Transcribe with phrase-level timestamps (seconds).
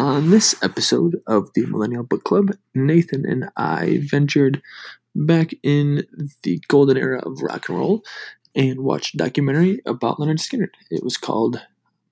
[0.00, 4.62] On this episode of the Millennial Book Club, Nathan and I ventured
[5.14, 6.04] back in
[6.42, 8.02] the golden era of rock and roll
[8.54, 10.70] and watched a documentary about Lynyrd Skynyrd.
[10.90, 11.60] It was called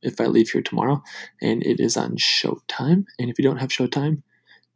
[0.02, 1.02] If I Leave Here Tomorrow,
[1.40, 3.06] and it is on Showtime.
[3.18, 4.22] And if you don't have Showtime,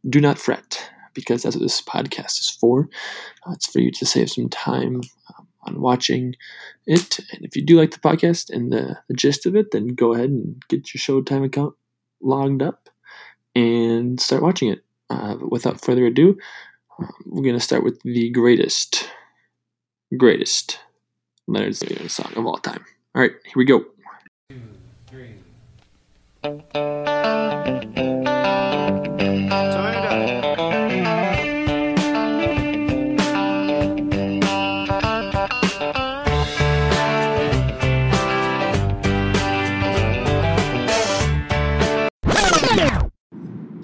[0.09, 2.89] do not fret, because that's what this podcast is for.
[3.47, 5.03] Uh, it's for you to save some time
[5.37, 6.35] um, on watching
[6.87, 7.19] it.
[7.31, 10.15] And if you do like the podcast and the, the gist of it, then go
[10.15, 11.75] ahead and get your Showtime account
[12.23, 12.89] logged up
[13.55, 14.85] and start watching it.
[15.11, 16.39] Uh, without further ado,
[16.99, 19.11] uh, we're going to start with the greatest,
[20.17, 20.79] greatest
[21.49, 22.85] Lynyrd Skynyrd song of all time.
[23.15, 23.85] All right, here we go.
[24.49, 24.61] Two,
[25.07, 27.02] three.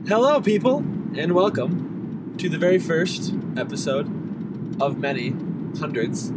[0.09, 0.79] Hello, people,
[1.19, 4.07] and welcome to the very first episode
[4.81, 5.35] of many
[5.79, 6.33] hundreds,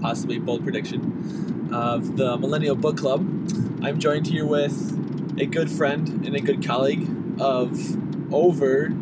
[0.00, 3.20] possibly bold prediction, of the Millennial Book Club.
[3.84, 7.08] I'm joined here with a good friend and a good colleague
[7.40, 7.78] of
[8.34, 8.92] over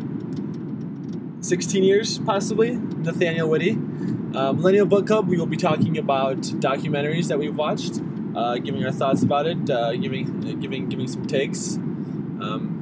[1.41, 3.71] 16 years, possibly, Nathaniel Whitty.
[3.71, 7.99] Uh, Millennial Book Club, we will be talking about documentaries that we've watched,
[8.35, 11.77] uh, giving our thoughts about it, uh, giving, giving, giving some takes.
[11.77, 12.76] Um,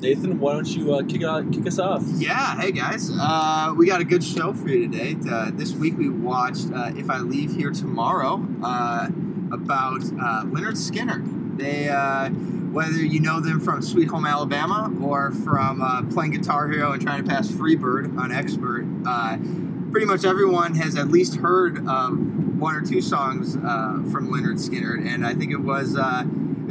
[0.00, 2.02] Nathan, why don't you uh, kick, out, kick us off?
[2.14, 3.10] Yeah, hey guys.
[3.12, 5.14] Uh, we got a good show for you today.
[5.30, 9.08] Uh, this week we watched uh, If I Leave Here Tomorrow uh,
[9.52, 11.58] about uh, Lynyrd Skynyrd.
[11.58, 11.88] They,
[12.72, 17.22] whether you know them from Sweet Home Alabama or from playing Guitar Hero and trying
[17.22, 18.86] to pass Freebird on Expert,
[19.92, 25.26] pretty much everyone has at least heard one or two songs from Lynyrd Skynyrd, and
[25.26, 25.94] I think it was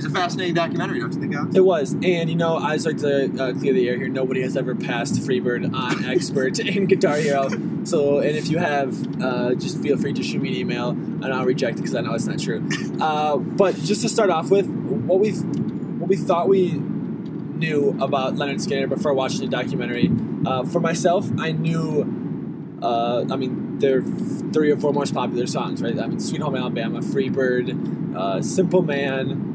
[0.03, 1.55] was a fascinating documentary, don't you think, Alex?
[1.55, 4.07] It was, and you know, I just like to uh, clear the air here.
[4.07, 7.49] Nobody has ever passed Freebird on Expert in Guitar Hero.
[7.83, 11.25] So, and if you have, uh, just feel free to shoot me an email, and
[11.25, 12.67] I'll reject it because I know it's not true.
[12.99, 18.35] Uh, but just to start off with, what we what we thought we knew about
[18.35, 20.11] Lynyrd Skynyrd before watching the documentary.
[20.45, 22.77] Uh, for myself, I knew.
[22.81, 25.97] Uh, I mean, their three or four most popular songs, right?
[25.97, 29.48] I mean, Sweet Home Alabama, Freebird, uh, Simple Man,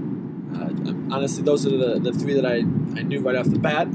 [0.54, 3.88] uh, honestly, those are the, the three that I, I knew right off the bat.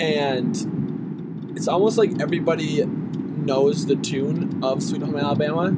[0.00, 5.68] And it's almost like everybody knows the tune of Sweet Home Alabama,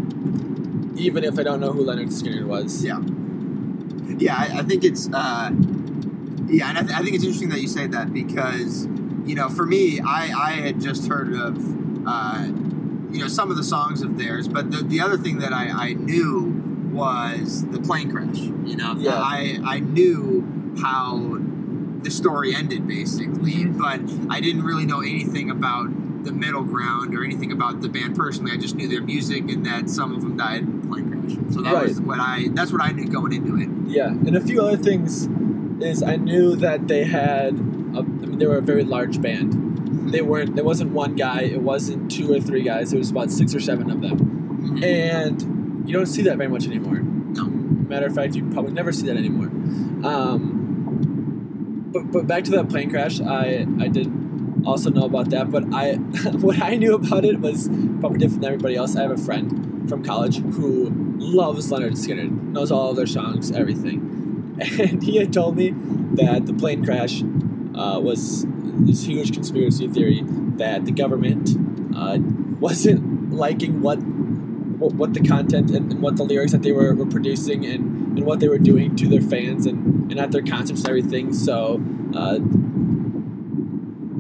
[0.98, 2.84] even if they don't know who Lynyrd Skynyrd was.
[2.84, 3.00] Yeah.
[4.19, 5.09] Yeah, I, I think it's.
[5.12, 5.50] Uh,
[6.50, 8.86] yeah, and I, th- I, think it's interesting that you say that because,
[9.25, 11.56] you know, for me, I, I had just heard of,
[12.06, 12.47] uh,
[13.12, 15.69] you know, some of the songs of theirs, but the, the other thing that I,
[15.69, 16.50] I knew
[16.91, 18.39] was the plane crash.
[18.39, 19.15] You know, yeah.
[19.15, 21.39] I I knew how
[22.03, 23.78] the story ended basically, mm-hmm.
[23.78, 25.89] but I didn't really know anything about
[26.25, 28.53] the middle ground or anything about the band personally.
[28.53, 31.55] I just knew their music and that some of them died in plane crash.
[31.55, 31.89] So that right.
[31.89, 33.69] was what I that's what I knew going into it.
[33.91, 35.28] Yeah, and a few other things
[35.83, 39.55] is I knew that they had a, I mean they were a very large band.
[39.55, 40.11] Mm-hmm.
[40.11, 43.31] They weren't there wasn't one guy, it wasn't two or three guys, it was about
[43.31, 44.19] six or seven of them.
[44.19, 44.84] Mm-hmm.
[44.84, 47.00] And you don't see that very much anymore.
[47.00, 47.44] No.
[47.44, 49.46] Matter of fact, you probably never see that anymore.
[50.08, 54.10] Um, but but back to that plane crash, I I did
[54.64, 55.50] also know about that.
[55.50, 55.94] But I
[56.46, 57.68] what I knew about it was
[58.00, 58.96] probably different than everybody else.
[58.96, 63.50] I have a friend from college who loves Lynyrd Skynyrd, knows all of their songs,
[63.50, 65.70] everything, and he had told me
[66.14, 67.22] that the plane crash
[67.74, 68.47] uh, was
[68.86, 70.22] this huge conspiracy theory
[70.56, 71.50] that the government
[71.97, 72.18] uh,
[72.60, 73.98] wasn't liking what
[74.80, 78.18] what, what the content and, and, what the lyrics that they were, were producing and,
[78.18, 81.32] and what they were doing to their fans and, and at their concerts and everything.
[81.32, 81.80] So,
[82.14, 82.38] uh,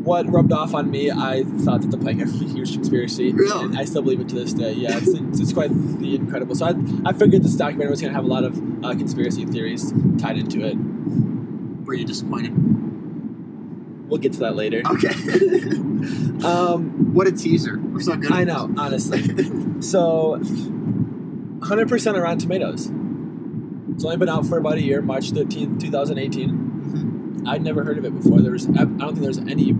[0.04, 3.64] what rubbed off on me, I thought that the plane was a huge conspiracy, really?
[3.64, 4.72] and I still believe it to this day.
[4.72, 6.54] Yeah, it's, it's, it's quite the incredible.
[6.54, 6.74] So I,
[7.08, 10.38] I figured this documentary was going to have a lot of uh, conspiracy theories tied
[10.38, 10.76] into it.
[11.86, 12.52] Were you disappointed?
[14.10, 14.82] We'll get to that later.
[14.84, 15.08] Okay.
[16.44, 17.78] um, what a teaser.
[17.78, 18.32] We're so good.
[18.32, 19.22] I know, honestly.
[19.80, 22.90] so, 100% on Rotten Tomatoes.
[23.94, 26.50] It's only been out for about a year, March 13th, 2018.
[26.50, 27.48] Mm-hmm.
[27.48, 28.40] I'd never heard of it before.
[28.40, 29.76] There was, I don't think there's any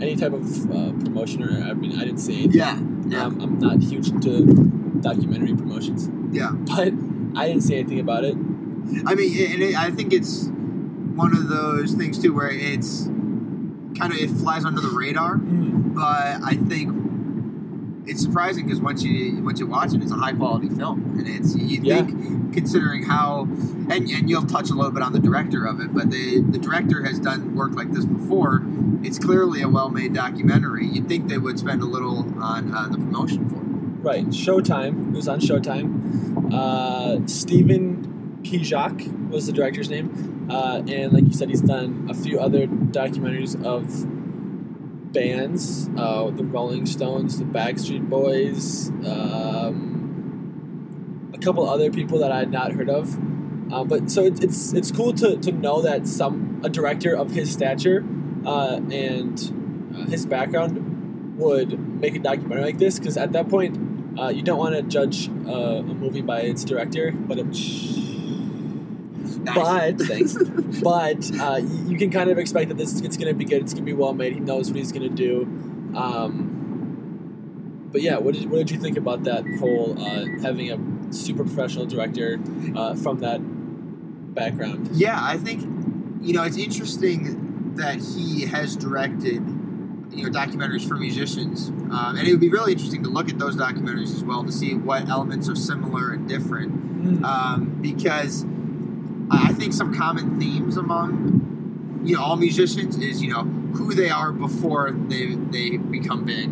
[0.00, 2.58] any type of uh, promotion or I mean I didn't see anything.
[2.58, 3.24] Yeah, yeah.
[3.24, 4.44] Um, I'm not huge into
[5.00, 6.08] documentary promotions.
[6.34, 6.92] Yeah, but
[7.38, 8.34] I didn't see anything about it.
[9.06, 10.48] I mean, and it, I think it's
[11.14, 13.08] one of those things too where it's
[13.98, 15.36] kind of it flies under the radar.
[15.36, 15.94] Mm.
[15.94, 16.92] But I think
[18.06, 21.26] it's surprising because once you once you watch it, it's a high quality film, and
[21.26, 22.02] it's you Yeah.
[22.04, 25.92] think considering how, and, and you'll touch a little bit on the director of it,
[25.94, 28.62] but the the director has done work like this before.
[29.02, 30.86] It's clearly a well made documentary.
[30.86, 33.60] You'd think they would spend a little on uh, the promotion for it.
[34.04, 35.08] Right, Showtime.
[35.12, 36.52] It was on Showtime.
[36.52, 38.13] Uh, Stephen
[38.44, 42.66] Kijak was the director's name, uh, and like you said, he's done a few other
[42.66, 50.10] documentaries of bands, uh, the Rolling Stones, the Backstreet Boys, um,
[51.32, 53.18] a couple other people that I had not heard of.
[53.72, 57.30] Uh, but so it, it's it's cool to, to know that some a director of
[57.30, 58.04] his stature
[58.44, 63.78] uh, and uh, his background would make a documentary like this because at that point
[64.18, 67.46] uh, you don't want to judge uh, a movie by its director, but it,
[69.44, 69.98] but
[70.82, 73.62] but uh, you, can kind of expect that this it's going to be good.
[73.62, 74.32] It's going to be well made.
[74.34, 75.42] He knows what he's going to do.
[75.96, 76.54] Um,
[77.92, 81.44] but yeah, what did what did you think about that whole uh, having a super
[81.44, 82.40] professional director
[82.74, 83.38] uh, from that
[84.34, 84.88] background?
[84.92, 85.62] Yeah, I think
[86.20, 89.42] you know it's interesting that he has directed
[90.10, 93.38] you know documentaries for musicians, um, and it would be really interesting to look at
[93.38, 96.82] those documentaries as well to see what elements are similar and different.
[97.22, 98.46] Um, because
[99.30, 104.10] I think some common themes among you know all musicians is you know who they
[104.10, 106.50] are before they they become big,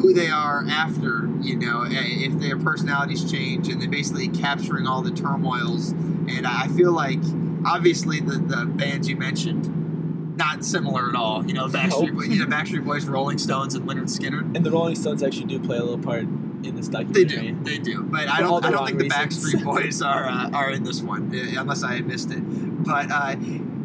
[0.00, 5.02] who they are after you know if their personalities change, and they're basically capturing all
[5.02, 5.90] the turmoils.
[5.90, 7.20] And I feel like
[7.64, 9.72] obviously the the bands you mentioned.
[10.36, 11.66] Not similar at all, you know.
[11.66, 12.24] Backstreet, Nope.
[12.28, 14.54] you know, Backstreet Boys, Rolling Stones, and Lynyrd Skynyrd.
[14.54, 16.26] And the Rolling Stones actually do play a little part
[16.66, 18.64] in this They do, they do, but I don't.
[18.64, 19.08] I don't think the.
[19.08, 22.40] Backstreet Boys are uh, are in this one, uh, unless I missed it.
[22.84, 23.36] But uh,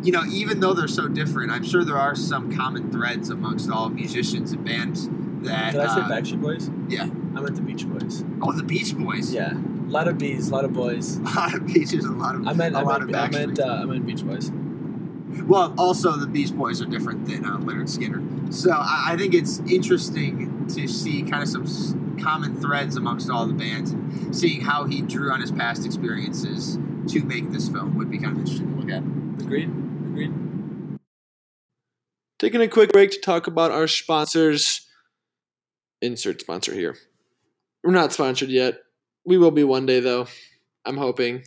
[0.04, 3.70] you know, even though they're so different, I'm sure there are some common threads amongst
[3.70, 5.08] all musicians and bands
[5.44, 5.72] that.
[5.74, 6.70] Did I say uh, Backstreet Boys?
[6.90, 7.04] yeah.
[7.04, 8.26] I meant the Beach Boys.
[8.42, 9.34] Oh, the Beach Boys.
[9.34, 11.18] Yeah, a lot of bees, a lot of boys.
[11.18, 13.28] A lot of beaches a lot of I meant a I lot meant, of I
[13.30, 14.52] meant, uh, I meant Beach Boys.
[15.46, 19.34] Well, also the Beach Boys are different than uh, Lynyrd Skynyrd, so I, I think
[19.34, 21.66] it's interesting to see kind of some
[22.22, 26.78] common threads amongst all the bands, and seeing how he drew on his past experiences
[27.08, 29.04] to make this film would be kind of interesting to look at.
[29.44, 29.70] Agreed.
[29.70, 30.34] Agreed.
[32.40, 34.88] Taking a quick break to talk about our sponsors.
[36.02, 36.98] Insert sponsor here.
[37.84, 38.80] We're not sponsored yet.
[39.26, 40.28] We will be one day, though.
[40.86, 41.44] I'm hoping.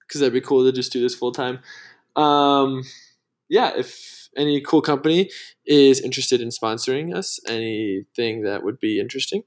[0.00, 1.60] Because that'd be cool to just do this full time.
[2.16, 2.84] Um,
[3.48, 5.30] yeah, if any cool company
[5.66, 9.42] is interested in sponsoring us, anything that would be interesting,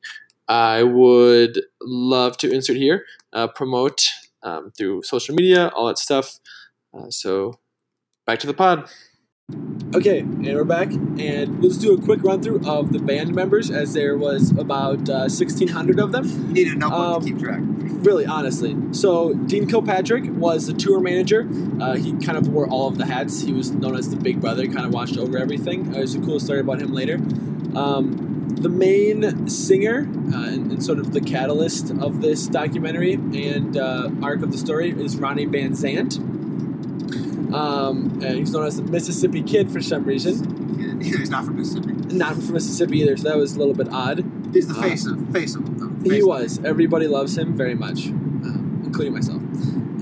[0.47, 4.05] I would love to insert here, uh, promote
[4.43, 6.39] um, through social media, all that stuff.
[6.93, 7.59] Uh, so,
[8.25, 8.89] back to the pod.
[9.95, 13.33] Okay, and we're back, and we'll just do a quick run through of the band
[13.33, 16.25] members, as there was about uh, 1,600 of them.
[16.53, 17.61] You need Um, to keep track.
[17.63, 18.75] Really, honestly.
[18.91, 21.47] So Dean Kilpatrick was the tour manager.
[21.79, 23.41] Uh, he kind of wore all of the hats.
[23.44, 24.65] He was known as the Big Brother.
[24.67, 25.88] Kind of watched over everything.
[25.91, 27.15] Uh, there's a cool story about him later.
[27.73, 33.77] Um, the main singer uh, and, and sort of the catalyst of this documentary and
[33.77, 36.19] uh, arc of the story is Ronnie Van Zant.
[37.53, 40.99] Um, and he's known as the Mississippi Kid for some reason.
[41.01, 41.94] He's not from Mississippi.
[42.15, 44.25] Not from Mississippi either, so that was a little bit odd.
[44.53, 45.99] He's the Uh, face of face of them.
[46.03, 46.59] He Face of was.
[46.63, 48.11] Everybody loves him very much, uh,
[48.83, 49.41] including myself.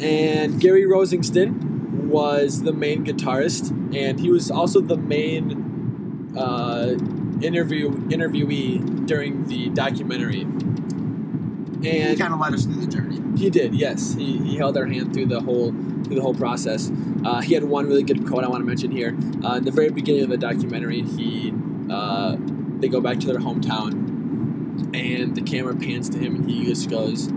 [0.01, 6.95] And Gary Rossington was the main guitarist, and he was also the main uh,
[7.41, 10.41] interview interviewee during the documentary.
[10.41, 13.21] and He kind of led us through the journey.
[13.37, 14.15] he did, yes.
[14.15, 15.73] He, he held our hand through the whole
[16.05, 16.91] through the whole process.
[17.25, 19.15] Uh, he had one really good quote I want to mention here.
[19.43, 21.53] Uh, in the very beginning of the documentary, he
[21.89, 26.65] uh, they go back to their hometown, and the camera pans to him, and he
[26.65, 27.27] just goes,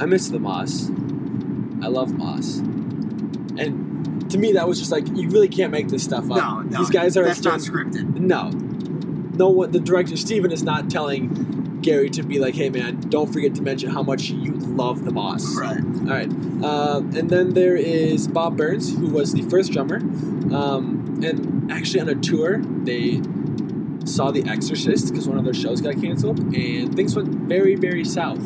[0.00, 0.88] "I miss the moss.
[1.82, 2.58] I love moss."
[3.58, 6.36] And to me, that was just like you really can't make this stuff up.
[6.36, 6.78] No, no.
[6.78, 8.16] These guys are That's not scripted.
[8.16, 13.00] no, no what The director Steven is not telling Gary to be like, "Hey, man,
[13.08, 15.78] don't forget to mention how much you love the boss." Right.
[15.82, 16.30] All right,
[16.64, 19.96] um, and then there is Bob Burns, who was the first drummer,
[20.54, 23.20] um, and actually on a tour they
[24.04, 28.04] saw The Exorcist because one of their shows got canceled, and things went very, very
[28.04, 28.42] south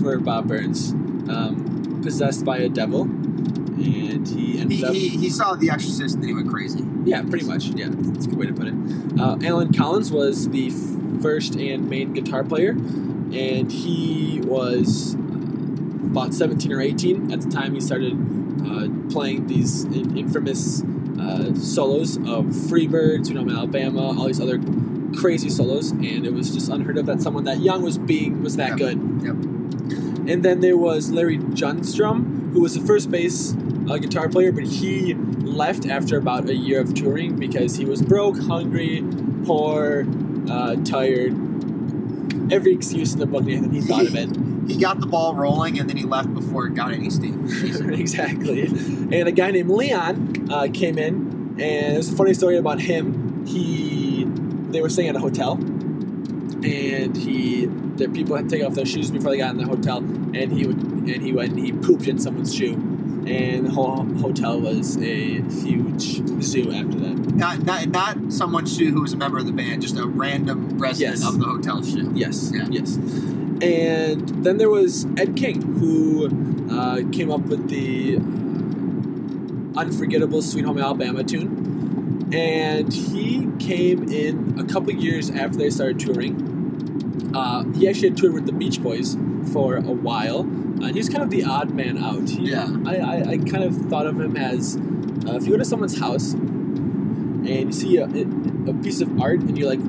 [0.00, 0.92] for Bob Burns,
[1.28, 4.92] um, possessed by a devil, and he ended He, up.
[4.94, 6.84] he, he saw The Exorcist and then he went crazy.
[7.04, 7.66] Yeah, pretty much.
[7.66, 8.74] Yeah, that's a good way to put it.
[9.20, 10.70] Uh, Allen Collins was the
[11.20, 17.74] first and main guitar player, and he was about 17 or 18 at the time
[17.74, 18.14] he started
[18.66, 20.82] uh, playing these in- infamous
[21.20, 24.58] uh, solos of Freebird, Tune Home Alabama, all these other
[25.16, 28.56] crazy solos, and it was just unheard of that someone that young was being was
[28.56, 28.78] that Yep.
[28.78, 29.22] good.
[29.24, 29.36] Yep.
[30.28, 33.54] And then there was Larry Junstrom, who was the first bass
[33.88, 38.02] uh, guitar player, but he left after about a year of touring because he was
[38.02, 39.04] broke, hungry,
[39.44, 40.04] poor,
[40.48, 41.32] uh, tired.
[42.52, 44.30] Every excuse in the book, Nathan, he thought of it.
[44.70, 47.44] He got the ball rolling and then he left before it got any steam.
[47.92, 48.66] exactly.
[48.66, 53.44] And a guy named Leon uh, came in, and there's a funny story about him.
[53.46, 54.26] He,
[54.70, 58.86] they were staying at a hotel, and he, the people had to take off their
[58.86, 61.72] shoes before they got in the hotel, and he would, and he went and he
[61.72, 62.74] pooped in someone's shoe,
[63.30, 67.34] and the whole hotel was a huge zoo after that.
[67.34, 70.78] Not, not not someone's shoe who was a member of the band, just a random
[70.78, 71.28] resident Yes.
[71.28, 72.10] of the hotel shoe.
[72.14, 72.66] Yes, Yeah.
[72.70, 72.96] yes.
[73.62, 76.28] And then there was Ed King, who
[76.70, 78.16] uh, came up with the
[79.78, 82.28] unforgettable Sweet Home Alabama tune.
[82.32, 87.32] And he came in a couple years after they started touring.
[87.34, 89.16] Uh, he actually had toured with the Beach Boys
[89.52, 90.44] for a while.
[90.80, 92.28] Uh, and he's kind of the odd man out.
[92.28, 92.66] He, Yeah.
[92.86, 95.98] I, I, I kind of thought of him as uh, if you go to someone's
[95.98, 99.80] house and you see a, a piece of art and you're like,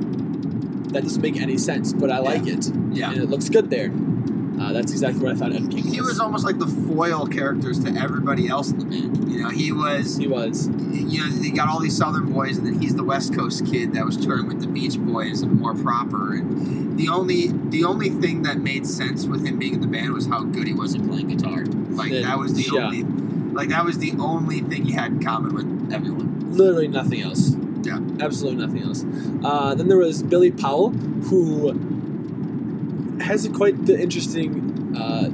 [0.91, 3.11] that doesn't make any sense, but I like it Yeah.
[3.11, 3.89] and it looks good there.
[4.71, 5.93] That's exactly what I thought Ed King was.
[5.93, 9.31] He was almost like the foil characters to everybody else in the band.
[9.31, 10.67] You know, he was He was.
[10.91, 13.93] you know, they got all these Southern boys, and then he's the West Coast kid
[13.93, 16.33] that was touring with the Beach Boys and more proper.
[16.35, 20.13] And the only the only thing that made sense with him being in the band
[20.13, 21.63] was how good he was at playing guitar.
[21.65, 22.21] Like Yeah.
[22.21, 22.85] that was the Yeah.
[22.87, 23.03] only
[23.53, 26.51] like that was the only thing he had in common with everyone.
[26.51, 27.55] Literally nothing else.
[27.83, 27.99] Yeah.
[28.19, 29.03] Absolutely nothing else.
[29.43, 31.71] Uh, then there was Billy Powell, who
[33.31, 35.29] has quite the interesting uh,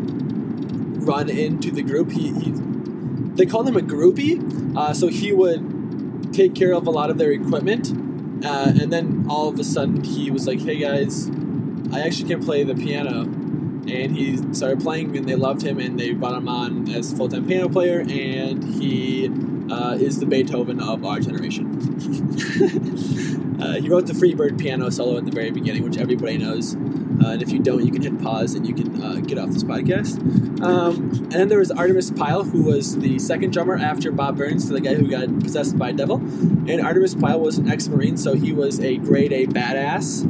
[1.04, 2.12] run into the group.
[2.12, 2.54] He, he
[3.36, 7.18] they called him a groupie, uh, so he would take care of a lot of
[7.18, 7.92] their equipment,
[8.46, 11.30] uh, and then all of a sudden he was like, "Hey guys,
[11.92, 15.98] I actually can play the piano." And he started playing, and they loved him, and
[15.98, 19.32] they brought him on as full time piano player, and he
[19.72, 21.66] uh, is the Beethoven of our generation.
[23.60, 26.76] uh, he wrote the Freebird piano solo at the very beginning, which everybody knows.
[26.76, 29.50] Uh, and if you don't, you can hit pause and you can uh, get off
[29.50, 30.20] this podcast.
[30.62, 34.70] Um, and then there was Artimus Pyle, who was the second drummer after Bob Burns,
[34.70, 36.18] the guy who got possessed by a devil.
[36.18, 40.24] And Artimus Pyle was an ex-marine, so he was a grade A badass.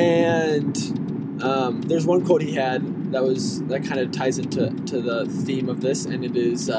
[0.00, 5.00] And um, there's one quote he had that was that kind of ties into to
[5.00, 6.70] the theme of this, and it is.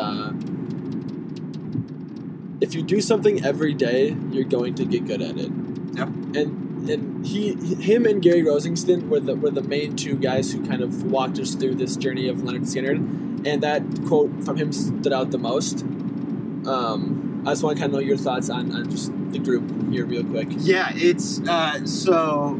[2.69, 5.51] If you do something every day, you're going to get good at it.
[5.93, 6.07] Yep.
[6.35, 10.63] And and he, him and Gary Rossington were the were the main two guys who
[10.67, 14.71] kind of walked us through this journey of Lynyrd Skynyrd, and that quote from him
[14.71, 15.81] stood out the most.
[15.81, 19.91] Um, I just want to kind of know your thoughts on, on just the group
[19.91, 20.49] here, real quick.
[20.51, 22.53] Yeah, it's uh, so.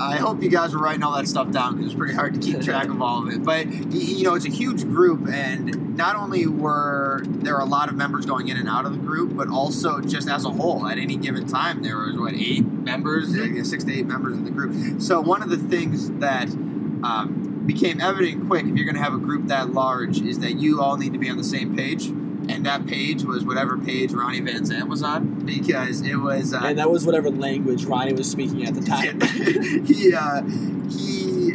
[0.00, 2.40] I hope you guys were writing all that stuff down because it's pretty hard to
[2.40, 3.44] keep track of all of it.
[3.44, 7.94] But you know, it's a huge group, and not only were there a lot of
[7.94, 10.98] members going in and out of the group, but also just as a whole, at
[10.98, 13.34] any given time, there was what eight members,
[13.68, 15.00] six to eight members in the group.
[15.00, 19.14] So one of the things that um, became evident quick, if you're going to have
[19.14, 22.10] a group that large, is that you all need to be on the same page.
[22.48, 26.52] And that page was whatever page Ronnie Van Zant was on, because it was.
[26.52, 29.20] Uh, And that was whatever language Ronnie was speaking at the time.
[29.86, 30.42] he uh,
[30.90, 31.52] he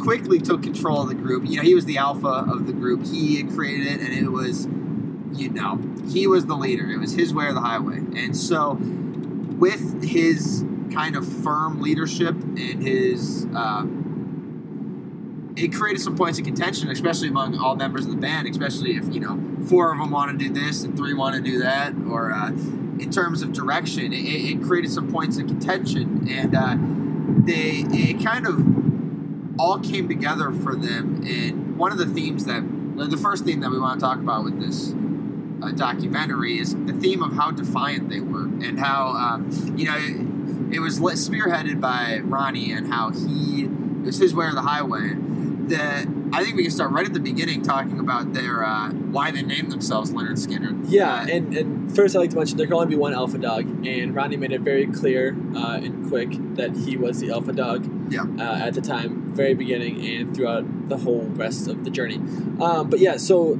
[0.00, 1.46] quickly took control of the group.
[1.46, 3.06] You know, he was the alpha of the group.
[3.06, 4.66] He had created it, and it was,
[5.32, 5.80] you know,
[6.10, 6.90] he was the leader.
[6.90, 7.98] It was his way or the highway.
[7.98, 13.46] And so, with his kind of firm leadership and his.
[13.54, 13.86] Uh,
[15.56, 19.12] it created some points of contention, especially among all members of the band, especially if,
[19.12, 21.94] you know, four of them want to do this and three want to do that,
[22.08, 26.28] or uh, in terms of direction, it, it created some points of contention.
[26.30, 26.76] And uh,
[27.44, 28.60] they it kind of
[29.58, 31.22] all came together for them.
[31.26, 32.62] And one of the themes that
[32.96, 34.94] the first theme that we want to talk about with this
[35.62, 39.96] uh, documentary is the theme of how defiant they were and how um, you know
[39.96, 44.62] it, it was spearheaded by Ronnie and how he it was his way or the
[44.62, 45.14] highway.
[45.68, 49.30] The I think we can start right at the beginning talking about their uh, why
[49.30, 50.74] they named themselves Leonard Skinner.
[50.86, 53.38] Yeah, Uh, and, and first I'd like to mention there can only be one alpha
[53.38, 57.52] dog, and Ronnie made it very clear uh, and quick that he was the alpha
[57.52, 58.22] dog Yeah.
[58.38, 62.16] uh, at the time, very beginning, and throughout the whole rest of the journey.
[62.60, 63.58] Um, but yeah, so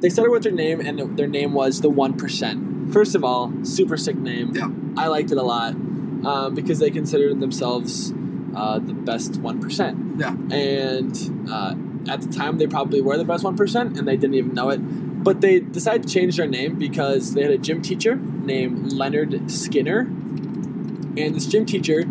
[0.00, 2.92] they started with their name, and their name was the 1%.
[2.92, 4.52] First of all, super sick name.
[4.54, 4.68] Yeah.
[4.96, 8.12] I liked it a lot um, because they considered themselves
[8.54, 10.20] uh, the best 1%.
[10.20, 10.56] Yeah.
[10.56, 11.74] And uh,
[12.12, 14.78] at the time, they probably were the best 1%, and they didn't even know it.
[14.78, 19.50] But they decided to change their name because they had a gym teacher named Leonard
[19.50, 20.00] Skinner.
[20.00, 22.04] and this gym teacher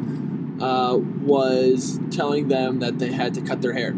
[0.61, 3.93] uh, was telling them that they had to cut their hair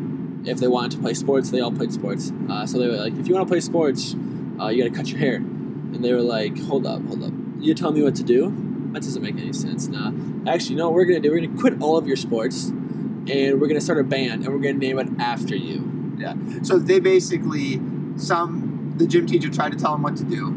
[0.45, 1.51] if they wanted to play sports.
[1.51, 4.15] They all played sports, uh, so they were like, "If you want to play sports,
[4.59, 7.33] uh, you got to cut your hair." And they were like, "Hold up, hold up!
[7.59, 8.72] You're telling me what to do?
[8.93, 10.11] That doesn't make any sense." Nah,
[10.47, 10.89] actually, no.
[10.89, 11.31] What we're gonna do?
[11.31, 14.59] We're gonna quit all of your sports, and we're gonna start a band, and we're
[14.59, 16.15] gonna name it after you.
[16.17, 16.35] Yeah.
[16.61, 17.81] So they basically,
[18.15, 20.55] some the gym teacher tried to tell them what to do.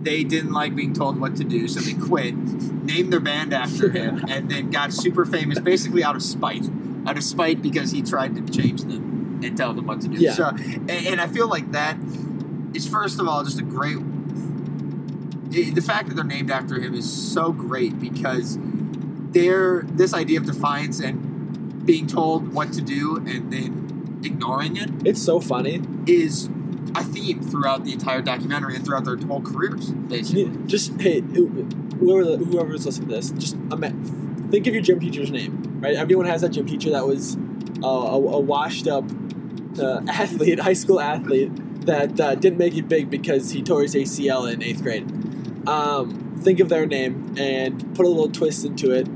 [0.00, 3.90] They didn't like being told what to do, so they quit, named their band after
[3.98, 6.68] him, and then got super famous, basically out of spite.
[7.06, 10.18] Out of spite because he tried to change them and tell them what to do.
[10.18, 10.32] Yeah.
[10.32, 11.96] So, and, and I feel like that
[12.74, 13.98] is first of all just a great.
[15.50, 20.46] The fact that they're named after him is so great because they're this idea of
[20.46, 25.82] defiance and being told what to do and then ignoring it It's so funny.
[26.06, 26.50] is
[26.94, 30.50] a theme throughout the entire documentary and throughout their whole careers, basically.
[30.66, 33.56] Just hey, whoever whoever's listening to this, just
[34.50, 35.94] think of your gym teacher's name, right?
[35.94, 37.36] Everyone has that gym teacher that was
[37.82, 39.04] uh, a, a washed up
[39.78, 41.50] uh, athlete, high school athlete
[41.86, 45.06] that uh, didn't make it big because he tore his ACL in eighth grade.
[45.66, 49.08] Um, think of their name and put a little twist into it,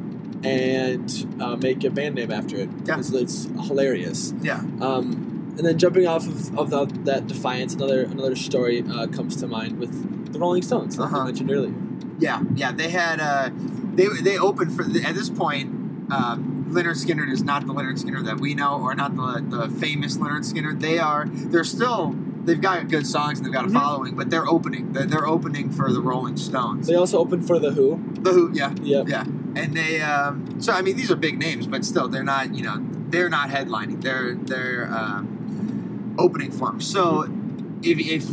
[0.44, 2.68] and uh, make a band name after it.
[2.84, 2.98] Yeah.
[2.98, 4.34] It's, it's hilarious.
[4.42, 4.58] Yeah.
[4.80, 9.36] Um, and then jumping off of, of the, that defiance, another another story uh, comes
[9.36, 11.22] to mind with the Rolling Stones, like Uh-huh.
[11.22, 11.74] I mentioned earlier.
[12.18, 12.72] Yeah, yeah.
[12.72, 13.50] They had uh,
[13.94, 15.68] they they opened for at this point.
[16.10, 19.68] Um, Lynyrd Skynyrd is not the Lynyrd Skynyrd that we know, or not the the
[19.68, 20.80] famous Lynyrd Skynyrd.
[20.80, 21.26] They are.
[21.28, 22.16] They're still.
[22.44, 23.72] They've got good songs and they've got a Mhm.
[23.74, 24.92] following, but they're opening.
[24.92, 26.86] They're, they're opening for the Rolling Stones.
[26.88, 28.00] They also opened for the Who.
[28.20, 29.24] The Who, yeah, yeah, yeah.
[29.54, 30.00] And they.
[30.00, 32.54] Um, so I mean, these are big names, but still, they're not.
[32.54, 34.02] You know, they're not headlining.
[34.02, 36.80] They're they're um, opening for them.
[36.80, 37.22] So
[37.82, 38.28] if if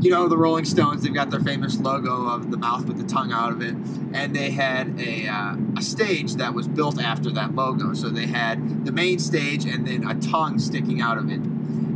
[0.00, 3.06] you know the Rolling Stones, they've got their famous logo of the mouth with the
[3.06, 3.74] tongue out of it,
[4.12, 7.94] and they had a uh, a stage that was built after that logo.
[7.94, 11.40] So they had the main stage and then a tongue sticking out of it,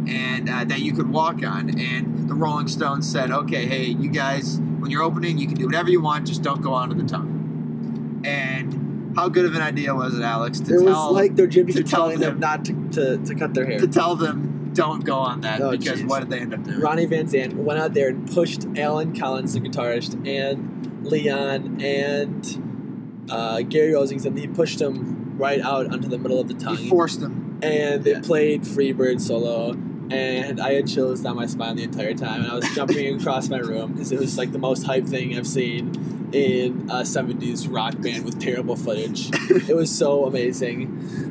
[0.09, 1.79] and uh, that you could walk on.
[1.79, 5.67] And the Rolling Stones said, "Okay, hey, you guys, when you're opening, you can do
[5.67, 9.95] whatever you want, just don't go onto the tongue." And how good of an idea
[9.95, 12.41] was it, Alex, to It was tell like their gym to tell telling them them-
[12.41, 13.79] not to, to, to cut their hair.
[13.79, 16.07] to tell them don't go on that Oh, because jeez.
[16.09, 16.79] what did they end up doing?
[16.81, 23.27] Ronnie Van Zant went out there and pushed Allen Collins, the guitarist, and Leon and
[23.31, 26.77] uh, Gary Rosings, and he pushed them right out onto the middle of the tongue.
[26.77, 27.59] He forced them.
[27.63, 28.21] and they Yeah.
[28.21, 29.73] played Freebird solo,
[30.11, 33.49] and I had chills down my spine the entire time, and I was jumping across
[33.49, 37.67] my room because it was like the most hype thing I've seen in a '70s
[37.73, 39.31] rock band with terrible footage.
[39.69, 40.83] it was so amazing.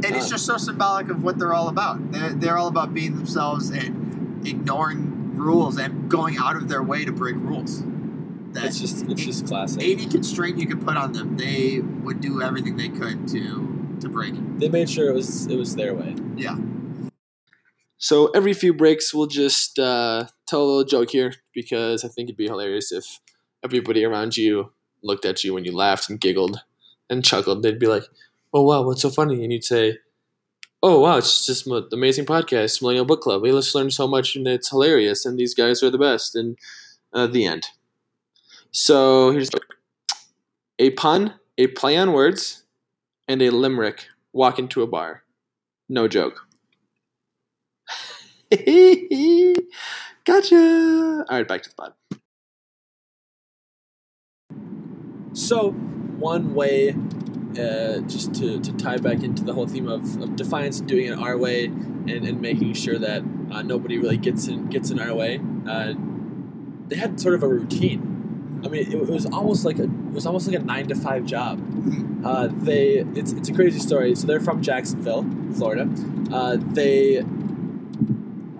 [0.04, 2.12] And it's Uh, just so symbolic of what they're all about.
[2.12, 7.06] They're, they're all about being themselves and ignoring rules and going out of their way
[7.06, 7.84] to break rules.
[8.54, 9.84] That It's just it's just classic.
[9.84, 14.10] any constraint you could put on them, they would do everything they could to to
[14.10, 14.60] break it.
[14.60, 16.16] They made sure it was it was their way.
[16.36, 16.56] Yeah.
[17.98, 22.30] So every few breaks, we'll just uh, tell a little joke here because I think
[22.30, 23.20] it'd be hilarious if
[23.64, 24.72] everybody around you
[25.04, 26.62] looked at you when you laughed and giggled
[27.10, 27.64] and chuckled.
[27.64, 28.04] They'd be like,
[28.54, 29.98] "Oh wow, what's so funny?" And you'd say,
[30.84, 33.42] "Oh wow, it's just an amazing podcast, Millennial Book Club.
[33.42, 36.58] We just learned so much and it's hilarious, and these guys are the best." And
[37.14, 37.68] uh, the end.
[38.72, 39.50] So here's
[40.80, 42.64] a pun, a play on words,
[43.28, 45.24] and a limerick walk into a bar.
[45.90, 46.47] No joke.
[50.26, 51.26] gotcha.
[51.30, 51.94] All right, back to the pod.
[55.34, 56.96] So, one way,
[57.52, 61.20] uh, just to, to tie back into the whole theme of, of Defiance doing it
[61.20, 65.14] our way and, and making sure that uh, nobody really gets in gets in our
[65.14, 65.94] way, uh,
[66.88, 68.62] they had sort of a routine.
[68.66, 70.96] I mean, it, it was almost like a it was almost like a nine to
[70.96, 71.62] five job.
[72.26, 74.16] Uh, they it's, it's a crazy story.
[74.16, 75.90] So they're from Jacksonville, Florida.
[76.32, 77.24] Uh, they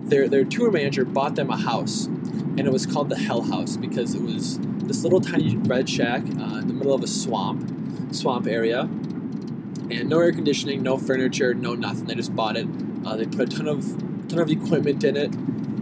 [0.08, 3.76] their their tour manager bought them a house, and it was called the Hell House
[3.76, 8.14] because it was this little tiny red shack uh, in the middle of a swamp,
[8.14, 12.06] swamp area, and no air conditioning, no furniture, no nothing.
[12.06, 12.66] They just bought it.
[13.04, 13.84] Uh, they put a ton of
[14.28, 15.34] ton of equipment in it,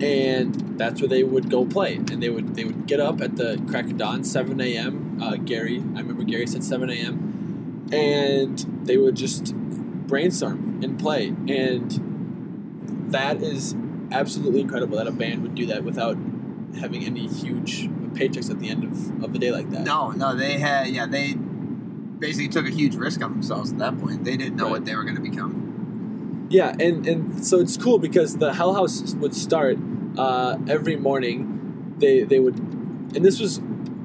[0.02, 1.96] and that's where they would go play.
[1.96, 5.18] And they would they would get up at the crack of dawn, seven a.m.
[5.22, 7.88] Uh, Gary, I remember Gary said seven a.m.
[7.92, 13.74] And they would just brainstorm and play, and that is
[14.20, 16.16] absolutely incredible that a band would do that without
[16.81, 19.83] having any huge paychecks at the end of, of the day like that.
[19.85, 23.98] No, no, they had yeah, they basically took a huge risk on themselves at that
[23.98, 24.24] point.
[24.24, 24.72] They didn't know Right.
[24.72, 26.46] what they were going to become.
[26.50, 29.76] Yeah, and, and so it's cool because the Hell House would start
[30.16, 31.94] uh, every morning.
[31.98, 33.61] They they would, and this was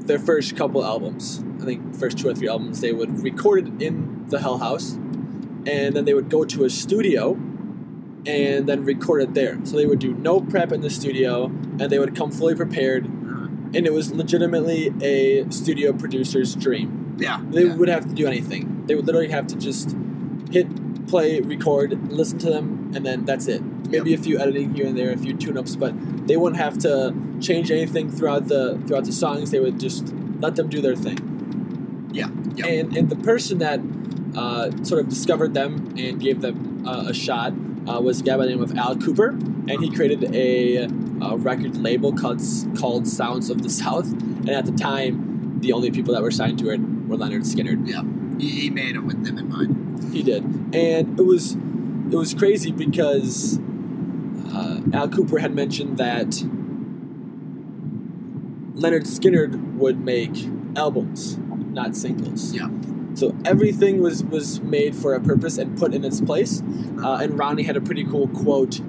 [0.06, 3.82] their first couple albums, I think first two or three albums, they would record it
[3.82, 7.34] in the Hell House, and then they would go to a studio,
[8.26, 9.60] and then record it there.
[9.66, 13.06] So they would do no prep in the studio, and they would come fully prepared,
[13.06, 17.16] and it was legitimately a studio producer's dream.
[17.18, 17.42] Yeah.
[17.44, 17.76] They yeah.
[17.76, 18.86] wouldn't have to do anything.
[18.86, 19.96] They would literally have to just
[20.52, 20.68] hit
[21.08, 23.62] play, record, listen to them, and then that's it.
[23.90, 25.94] Maybe a few editing here and there, a few tune-ups, but
[26.28, 29.52] they wouldn't have to change anything throughout the throughout the songs.
[29.52, 32.10] They would just let them do their thing.
[32.14, 32.30] Yeah.
[32.56, 32.68] Yeah.
[32.68, 33.82] And and the person that
[34.36, 37.54] uh, sort of discovered them and gave them uh, a shot
[37.88, 39.30] uh, was a guy by the name of Al Kooper,
[39.70, 40.84] and he created a,
[41.22, 42.42] a record label called
[42.78, 44.12] called Sounds of the South.
[44.12, 47.88] And at the time, the only people that were signed to it were Lynyrd Skynyrd.
[47.88, 48.02] yeah.
[48.40, 50.14] He, he made it with them in mind.
[50.14, 53.58] He did, and it was it was crazy because
[54.54, 56.28] uh, Al Kooper had mentioned that
[58.76, 60.32] Lynyrd Skynyrd would make
[60.76, 62.54] albums, not singles.
[62.54, 62.70] Yeah.
[63.14, 66.62] So everything was was made for a purpose and put in its place.
[67.04, 68.80] Uh, and Ronnie had a pretty cool quote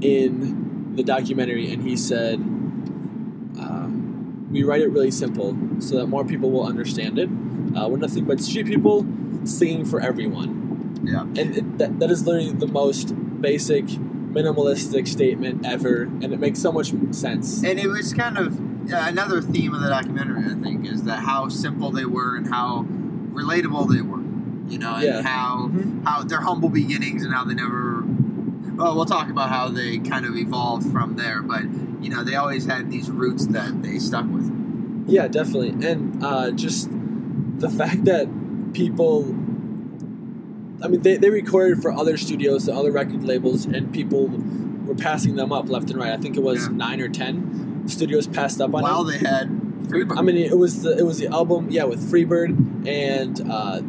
[0.00, 2.40] in the documentary, and he said,
[3.60, 3.88] uh,
[4.50, 7.28] "We write it really simple so that more people will understand it.
[7.76, 9.06] Uh, we're nothing but street people
[9.44, 10.58] singing for everyone."
[11.04, 11.22] Yeah.
[11.22, 16.60] And it, that, that is literally the most basic, minimalistic statement ever, and it makes
[16.60, 17.62] so much sense.
[17.62, 18.58] And it was kind of
[18.92, 22.48] uh, another theme of the documentary, I think, is that how simple they were and
[22.48, 22.86] how
[23.38, 24.18] relatable they were.
[24.70, 25.22] You know, and Yeah.
[25.22, 26.04] how Mhm.
[26.04, 28.04] how their humble beginnings and how they never.
[28.76, 31.62] Well, we'll talk about how they kind of evolved from there, but
[32.02, 34.52] you know, they always had these roots that they stuck with.
[35.08, 35.70] Yeah, definitely.
[35.88, 36.88] And uh, just
[37.58, 38.28] the fact that
[38.74, 39.24] people,
[40.82, 44.28] I mean, they, they recorded for other studios, the other record labels, and people
[44.86, 46.12] were passing them up left and right.
[46.12, 46.76] I think it was Yeah.
[46.76, 49.12] nine or ten studios passed up on While it.
[49.20, 49.48] they had
[49.88, 50.18] Freebird.
[50.18, 53.80] I mean, it was the it was the album, yeah, with Freebird, and uh,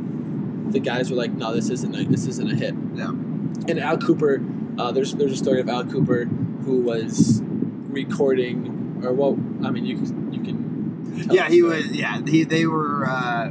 [0.71, 3.09] the guys were like, "No, this isn't a, this isn't a hit." Yeah.
[3.09, 6.27] And Al Kooper, uh, there's there's a story of Al Kooper
[6.63, 11.25] who was recording, or well, I mean, you can you can.
[11.25, 11.91] tell yeah, he was.
[11.91, 13.05] Yeah, he they were.
[13.07, 13.49] Uh,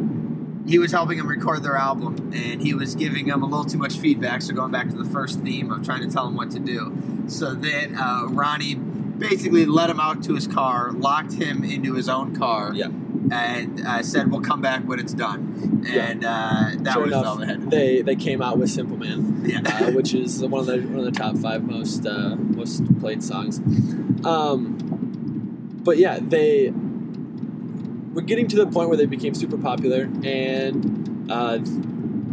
[0.66, 3.78] he was helping them record their album, and he was giving them a little too
[3.78, 4.42] much feedback.
[4.42, 7.24] So going back to the first theme of trying to tell them what to do.
[7.26, 8.74] So then uh, Ronnie
[9.18, 12.86] basically let him out to his car, locked him into his own car, Yeah.
[13.30, 16.06] and uh, said, "We'll come back when it's done." Yeah.
[16.10, 17.70] And uh, that Sure was enough, all they had.
[17.70, 19.60] They they came out with Simple Man, Yeah.
[19.64, 23.22] uh, which is one of the one of the top five most uh, most played
[23.22, 23.58] songs.
[24.24, 24.78] Um,
[25.84, 26.72] but yeah, they
[28.12, 31.58] were getting to the point where they became super popular, and uh,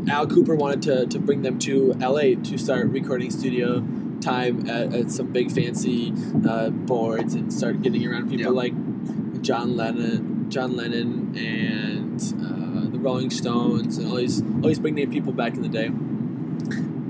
[0.10, 3.80] Al Kooper wanted to, to bring them to LA to start recording studio
[4.26, 6.14] time at, at some big fancy
[6.48, 8.62] uh, boards and start getting around people Yeah.
[8.64, 8.74] like
[9.42, 14.96] John Lennon, John Lennon, and uh, the Rolling Stones, and all these all these big
[14.96, 15.90] name people back in the day.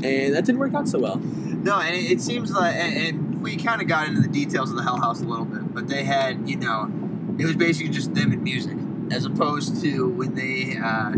[0.04, 1.18] And that didn't work out so well.
[1.18, 4.70] No, and it, it seems like, and, and we kind of got into the details
[4.70, 6.92] of the Hell House a little bit, but they had, you know,
[7.40, 8.78] it was basically just them and music,
[9.12, 11.14] as opposed to when they, uh,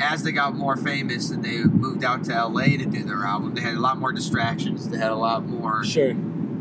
[0.00, 3.54] as they got more famous and they moved out to LA to do their album,
[3.54, 4.88] they had a lot more distractions.
[4.88, 6.08] They had a lot more, Sure.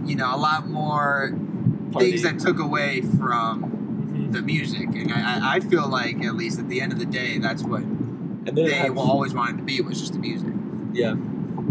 [0.05, 1.33] you know, a lot more
[1.91, 2.11] Party.
[2.11, 3.63] things that took away from
[4.13, 4.31] Mhm.
[4.33, 4.89] the music.
[4.95, 7.63] And I, I- I feel like, at least at the end of the day, that's
[7.63, 10.53] what And they didn't they have, will always wanted to be was just the music.
[10.93, 11.15] yeah,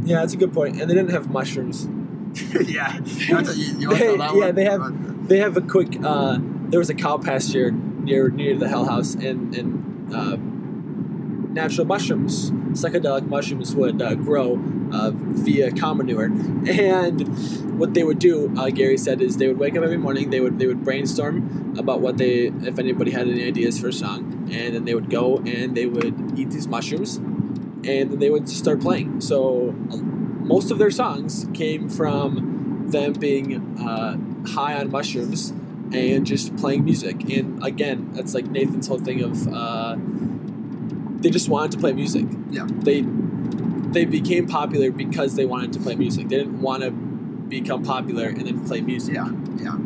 [0.04, 0.80] yeah, that's a good point.
[0.80, 1.88] And they didn't have mushrooms.
[2.66, 4.54] yeah, you want to, you, you want to that Yeah, one?
[4.54, 5.98] they have- They have a quick.
[6.02, 6.38] Uh,
[6.70, 10.36] there was a cow pasture near near the Hell House, and and uh,
[11.52, 14.54] natural mushrooms, psychedelic mushrooms, would uh, grow
[14.92, 16.30] uh, via cow manure.
[16.68, 20.30] And what they would do, uh, Gary said, is they would wake up every morning.
[20.30, 23.92] They would they would brainstorm about what they, if anybody had any ideas for a
[23.92, 28.30] song, and then they would go and they would eat these mushrooms, and then they
[28.30, 29.20] would start playing.
[29.20, 34.16] So uh, most of their songs came from them being uh,
[34.48, 35.52] high on mushrooms
[35.92, 37.28] and just playing music.
[37.30, 39.96] And again, that's like Nathan's whole thing of uh,
[41.22, 42.26] they just wanted to play music.
[42.50, 42.66] Yeah.
[42.68, 43.04] They
[43.92, 46.28] they became popular because they wanted to play music.
[46.28, 49.14] They didn't want to become popular and then play music.
[49.14, 49.76] Yeah, yeah.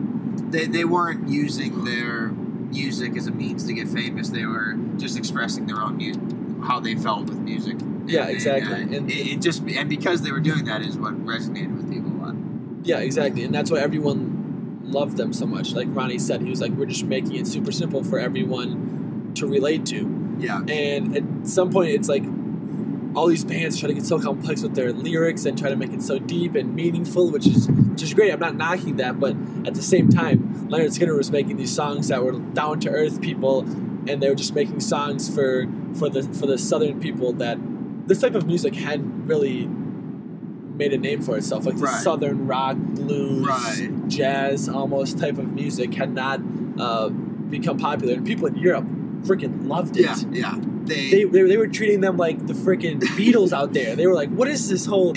[0.50, 4.28] They, they weren't using their music as a means to get famous.
[4.30, 6.22] They were just expressing their own music,
[6.62, 7.76] how they felt with music.
[8.06, 8.72] Yeah, And- exactly.
[8.82, 11.76] And, uh, And- it, it just and because they were doing that is what resonated
[11.76, 12.34] with people a lot.
[12.84, 13.42] Yeah, exactly.
[13.42, 15.72] And that's why everyone loved them so much.
[15.72, 19.48] Like Ronnie said, he was like, we're just making it super simple for everyone to
[19.48, 20.15] relate to.
[20.38, 22.24] Yeah, And at some point, it's like
[23.14, 25.92] all these bands try to get so complex with their lyrics and try to make
[25.92, 28.30] it so deep and meaningful, which is which is great.
[28.32, 29.34] I'm not knocking that, but
[29.66, 33.22] at the same time, Lynyrd Skynyrd was making these songs that were down to earth
[33.22, 33.60] people,
[34.06, 37.56] and they were just making songs for for the for the southern people that
[38.06, 39.66] this type of music hadn't really
[40.76, 41.64] made a name for itself.
[41.64, 42.02] Like the Right.
[42.02, 44.08] southern rock, blues, Right.
[44.08, 46.40] jazz, almost type of music had not
[46.78, 48.84] uh, become popular, and people in Europe
[49.26, 50.54] freaking loved it Yeah, yeah.
[50.84, 53.96] They, they, they, they were treating them like the freaking Beatles out there.
[53.96, 55.14] They were like, what is this whole.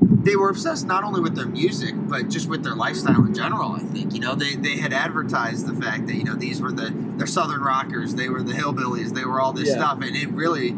[0.00, 3.72] they were obsessed not only with their music but just with their lifestyle in general
[3.72, 6.72] i think you know they, they had advertised the fact that you know these were
[6.72, 9.74] the they're southern rockers they were the hillbillies they were all this Yeah.
[9.76, 10.72] stuff and it really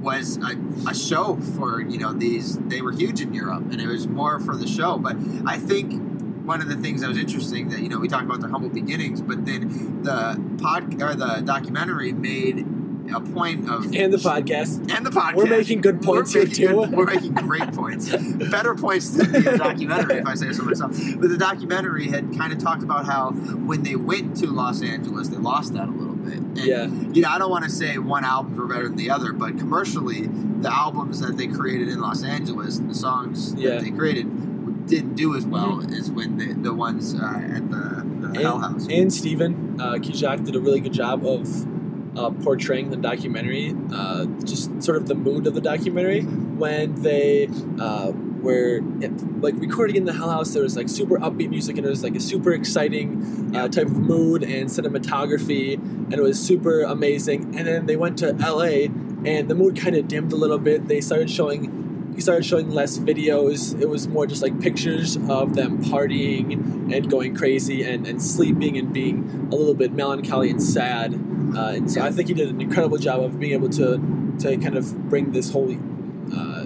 [0.00, 0.56] was a,
[0.90, 4.38] a show for you know these they were huge in europe and it was more
[4.40, 6.02] for the show but i think
[6.46, 8.68] one of the things that was interesting that you know we talked about their humble
[8.68, 12.64] beginnings but then the pod or the documentary made
[13.14, 14.92] a point of And the podcast.
[14.92, 15.36] and the podcast.
[15.36, 16.74] We're making good points We're here, making too.
[16.74, 18.08] good- we're making great points,
[18.50, 20.90] better points than the documentary, if I say so myself.
[21.20, 25.28] But the documentary had kind of talked about how when they went to Los Angeles,
[25.28, 26.38] they lost that a little bit.
[26.38, 26.86] And, Yeah.
[26.86, 29.56] You know, I don't want to say one album were better than the other, but
[29.56, 33.74] commercially, the albums that they created in Los Angeles, and the songs Yeah.
[33.74, 34.26] that they created,
[34.86, 35.92] didn't do as well Mm-hmm.
[35.94, 38.86] as when the, the ones uh, at the, the Hell House.
[38.90, 41.48] And, Stephen Steven uh, Kijak did a really good job of
[42.18, 47.48] uh, portraying the documentary, uh, just sort of the mood of the documentary when they
[47.78, 48.80] uh, were
[49.40, 50.54] like recording in the Hell House.
[50.54, 53.86] There was like super upbeat music and it was like a super exciting uh, type
[53.86, 57.56] of mood and cinematography, and it was super amazing.
[57.58, 58.88] And then they went to LA,
[59.30, 60.88] and the mood kind of dimmed a little bit.
[60.88, 61.82] They started showing.
[62.16, 63.78] He started showing less videos.
[63.78, 66.54] It was more just like pictures of them partying
[66.90, 71.12] and going crazy and, and sleeping and being a little bit melancholy and sad.
[71.54, 74.56] Uh, and so I think he did an incredible job of being able to to
[74.56, 75.70] kind of bring this whole
[76.34, 76.64] uh,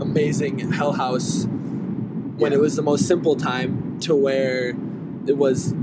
[0.00, 4.70] amazing Hell House when it was the most simple time to where
[5.26, 5.74] it was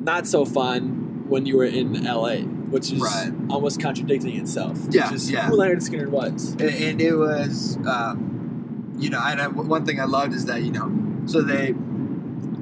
[0.00, 3.32] not so fun when you were in LA, which is Right.
[3.48, 4.78] almost contradicting itself.
[4.90, 5.48] Yeah, which is yeah.
[5.48, 6.52] who Lynyrd Skynyrd was.
[6.52, 10.62] and, and it was um, you know and I, one thing i loved is that
[10.62, 10.90] you know
[11.26, 11.74] so they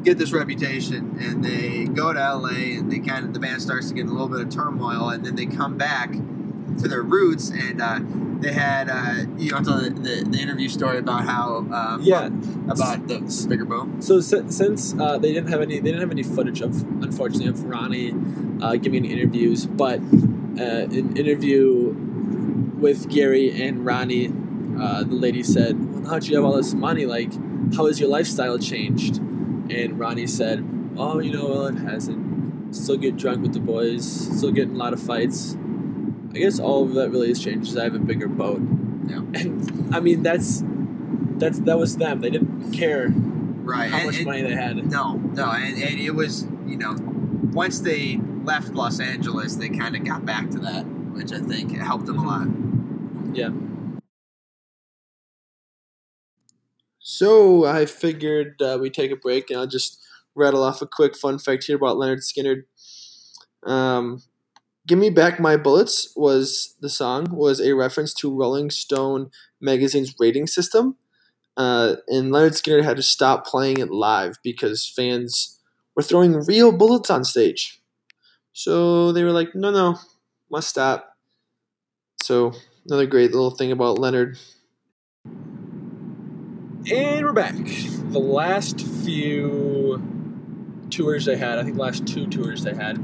[0.05, 3.89] get this reputation and they go to la and they kind of the band starts
[3.89, 6.15] to get a little bit of turmoil and then they come back
[6.79, 7.99] to their roots and uh,
[8.41, 12.27] they had uh, you know the, the, the interview story about how um, Yeah.
[12.69, 16.11] about the bigger bow So si- since uh, they didn't have any, they didn't have
[16.13, 18.15] any footage of, unfortunately, of Ronnie
[18.63, 19.67] uh, giving interviews.
[19.67, 21.95] But uh, in interview
[22.79, 24.29] with Gary and Ronnie,
[24.79, 27.07] uh, the lady said, well, "How'd you have all this money?
[27.07, 27.33] Like,
[27.75, 30.65] how has your lifestyle changed?" And Ronnie said,
[30.97, 32.75] "Oh, you know, well, it hasn't.
[32.75, 34.05] Still get drunk with the boys.
[34.37, 35.57] Still get in a lot of fights.
[36.35, 37.69] I guess all of that really has changed.
[37.71, 38.61] Is I have a bigger boat.
[39.07, 39.19] Yeah.
[39.35, 40.63] And I mean, that's."
[41.39, 42.21] That's that was them.
[42.21, 44.77] They didn't care right how and, much and- money they had.
[44.91, 46.97] no no and, and it was you know
[47.53, 51.77] once they left los angeles they kind of got back to that which i think
[51.77, 52.49] helped them a lot
[53.37, 53.51] Yeah.
[57.01, 60.01] So I figured uh, we take a break, and I'll just
[60.35, 62.65] rattle off a quick fun fact here about Lynyrd Skynyrd.
[63.71, 64.23] Um,
[64.89, 70.15] "Give Me Back My Bullets" was the song was a reference to Rolling Stone magazine's
[70.19, 70.97] rating system,
[71.59, 75.61] uh, and Lynyrd Skynyrd had to stop playing it live because fans
[75.95, 77.83] were throwing real bullets on stage.
[78.55, 79.99] So they were like, "No, no,
[80.51, 81.19] must stop."
[82.23, 82.55] So
[82.87, 84.39] another great little thing about Leonard.
[86.91, 87.55] And we're back.
[87.57, 90.03] The last few
[90.89, 92.97] tours they had, I think last two tours they had,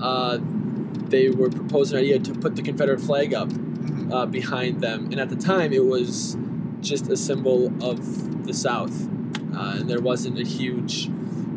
[0.00, 0.38] uh,
[1.08, 3.50] they were proposing an idea to put the Confederate flag up
[4.12, 5.06] uh, behind them.
[5.06, 6.36] And at the time, it was
[6.80, 9.08] just a symbol of the South.
[9.54, 11.10] Uh, and there wasn't a huge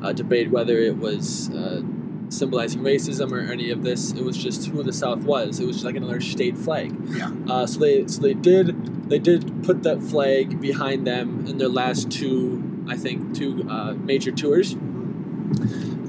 [0.04, 1.82] uh, debate whether it was uh,
[2.30, 4.12] symbolizing racism or any of this.
[4.14, 5.60] It was just who the South was.
[5.60, 6.96] It was just like another state flag.
[7.10, 7.32] Yeah.
[7.48, 11.70] Uh, so they so they did they did put that flag behind them in their
[11.70, 14.74] last two I think two uh, major tours.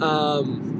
[0.00, 0.71] Um,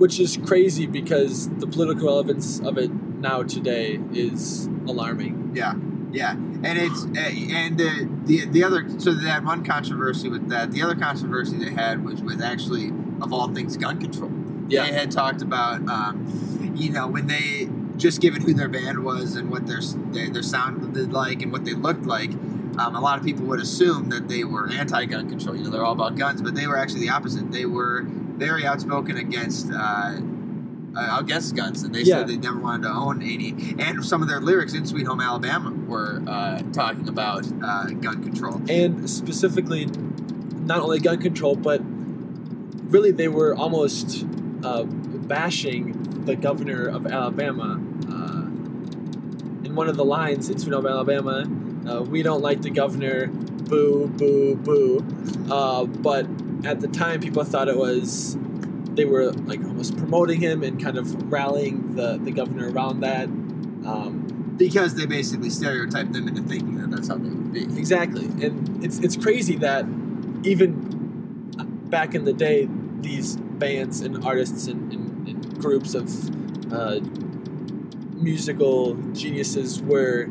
[0.00, 5.52] which is crazy because the political relevance of it now today is alarming.
[5.54, 5.74] Yeah,
[6.10, 10.48] yeah, and it's eh, and the the the other so they had one controversy with
[10.48, 10.72] that.
[10.72, 14.32] The other controversy they had was with actually of all things gun control.
[14.68, 14.86] Yeah.
[14.86, 19.36] they had talked about um, you know when they just given who their band was
[19.36, 19.82] and what their
[20.12, 22.30] their, their sounded like and what they looked like.
[22.78, 25.56] Um, a lot of people would assume that they were anti-gun control.
[25.56, 27.50] You know, they're all about guns, but they were actually the opposite.
[27.52, 28.06] They were
[28.40, 30.16] very outspoken against uh,
[30.96, 32.16] uh, against guns, and they Yeah.
[32.16, 33.54] said they never wanted to own any.
[33.78, 38.24] And some of their lyrics in Sweet Home Alabama were uh, talking about uh, gun
[38.24, 38.60] control.
[38.68, 39.86] and specifically
[40.64, 41.80] not only gun control, but
[42.90, 44.26] really they were almost
[44.64, 47.78] uh, bashing the governor of Alabama.
[48.08, 48.46] Uh,
[49.64, 51.44] in one of the lines in Sweet Home Alabama,
[51.88, 55.04] uh, we don't like the governor, boo, boo, boo.
[55.50, 56.26] Uh, but
[56.64, 58.36] at the time, people thought it was
[58.94, 63.24] they were like almost promoting him and kind of rallying the, the governor around that.
[63.24, 67.62] Um, Because they basically stereotyped them into thinking that that's how they would be.
[67.78, 69.84] Exactly, and it's it's crazy that
[70.44, 70.74] even
[71.88, 72.68] back in the day,
[73.00, 76.08] these bands and artists and, and, and groups of
[76.72, 77.00] uh,
[78.14, 80.28] musical geniuses were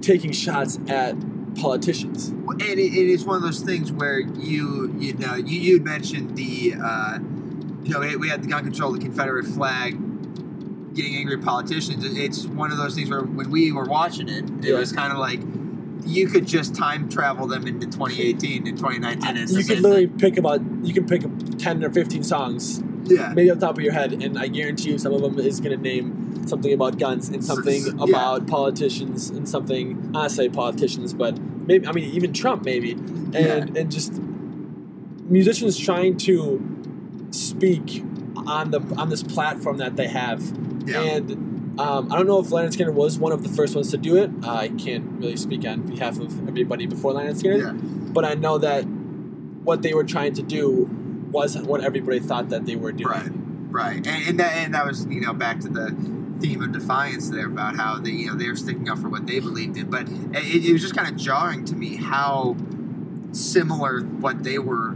[0.00, 1.14] taking shots at
[1.56, 2.28] politicians.
[2.28, 6.36] And it, it is one of those things where you you know you you'd mentioned
[6.36, 7.18] the uh,
[7.82, 9.94] you know we had the gun control, the Confederate flag,
[10.94, 12.04] getting angry at politicians.
[12.04, 14.78] It's one of those things where when we were watching it, it Yeah.
[14.78, 15.40] was kind of like
[16.06, 19.36] you could just time travel them into 2018 and 2019.
[19.36, 21.22] And You could literally pick about you can pick
[21.58, 23.32] ten or fifteen songs, yeah.
[23.34, 25.60] maybe off the top of your head, and I guarantee you some of them is
[25.60, 26.19] going to name
[26.50, 28.04] something about guns and something Yeah.
[28.08, 30.12] about politicians and something.
[30.14, 33.66] I say politicians, but maybe I mean even Trump maybe, and Yeah.
[33.80, 34.12] and just
[35.28, 36.60] musicians trying to
[37.30, 38.04] speak
[38.46, 40.42] on the on this platform that they have,
[40.86, 41.00] Yeah.
[41.02, 41.46] and.
[41.78, 44.16] Um, I don't know if Lynyrd Skynyrd was one of the first ones to do
[44.16, 44.28] it.
[44.44, 47.72] Uh, I can't really speak on behalf of everybody before Lynyrd Skynyrd, Yeah.
[48.12, 50.90] but I know that what they were trying to do
[51.30, 53.08] wasn't what everybody thought that they were doing.
[53.08, 53.32] Right.
[53.70, 55.86] Right, and, and that and that was you know back to the
[56.40, 59.26] theme of defiance there about how they you know they were sticking up for what
[59.26, 62.56] they believed in, but it, it was just kind of jarring to me how
[63.32, 64.94] similar what they were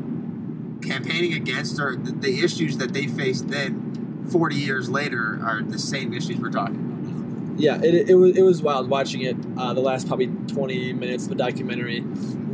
[0.83, 4.27] campaigning against or the, the issues that they faced then.
[4.31, 7.61] Forty years later, are the same issues we're talking about.
[7.61, 9.37] Yeah, it, it was it was wild watching it.
[9.57, 12.03] Uh, the last probably twenty minutes of the documentary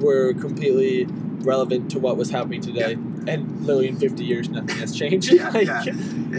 [0.01, 1.07] were completely
[1.43, 5.33] relevant to what was happening today, and literally in fifty years, nothing has changed.
[5.33, 5.85] Yeah, Like, yeah.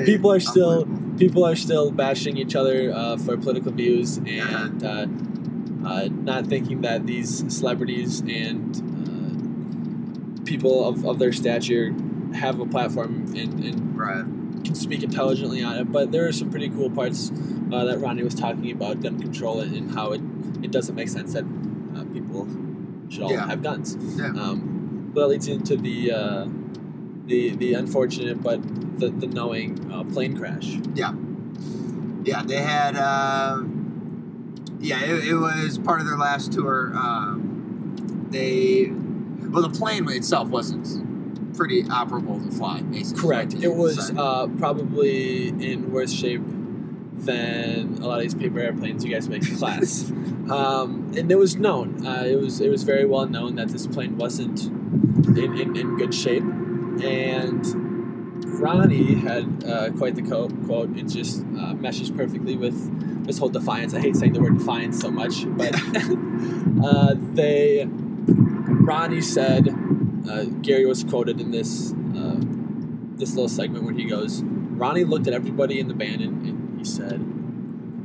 [0.05, 0.85] People are still.
[1.21, 5.05] People are still bashing each other uh, for political views and uh,
[5.88, 8.75] uh, not thinking that these celebrities and
[9.07, 11.93] uh, people of, of their stature
[12.34, 14.25] have a platform and, and right.
[14.65, 15.91] can speak intelligently on it.
[15.91, 17.29] But there are some pretty cool parts
[17.71, 20.21] uh, that Ronnie was talking about gun control and, how it,
[20.63, 22.47] it doesn't make sense that uh, people
[23.10, 23.45] should all Yeah.
[23.45, 23.95] have guns.
[24.17, 24.25] Yeah.
[24.29, 26.45] Um, but that leads into the uh,
[27.31, 28.61] the the unfortunate but
[28.99, 30.77] the, the knowing uh, plane crash.
[30.93, 31.13] Yeah,
[32.23, 32.95] yeah, they had.
[32.95, 33.63] Uh,
[34.79, 36.91] yeah, it, it was part of their last tour.
[36.95, 42.81] Um, they, well, the plane itself wasn't pretty operable to fly.
[42.81, 43.53] Basically, Correct.
[43.53, 49.11] It was uh, probably in worse shape than a lot of these paper airplanes you
[49.13, 50.09] guys make in class.
[50.49, 52.05] um, and it was known.
[52.05, 54.65] Uh, it was it was very well known that this plane wasn't
[55.37, 56.43] in, in, in good shape.
[57.01, 60.51] And Ronnie had uh, quite the quote.
[60.65, 60.97] Quote.
[60.97, 63.93] It just uh, meshes perfectly with this whole defiance.
[63.93, 65.73] I hate saying the word defiance so much, but
[66.84, 67.88] uh, they.
[68.84, 69.69] Ronnie said,
[70.30, 72.38] uh, Gary was quoted in this uh,
[73.17, 76.80] this little segment where he goes, Ronnie looked at everybody in the band and, and
[76.80, 77.21] he said,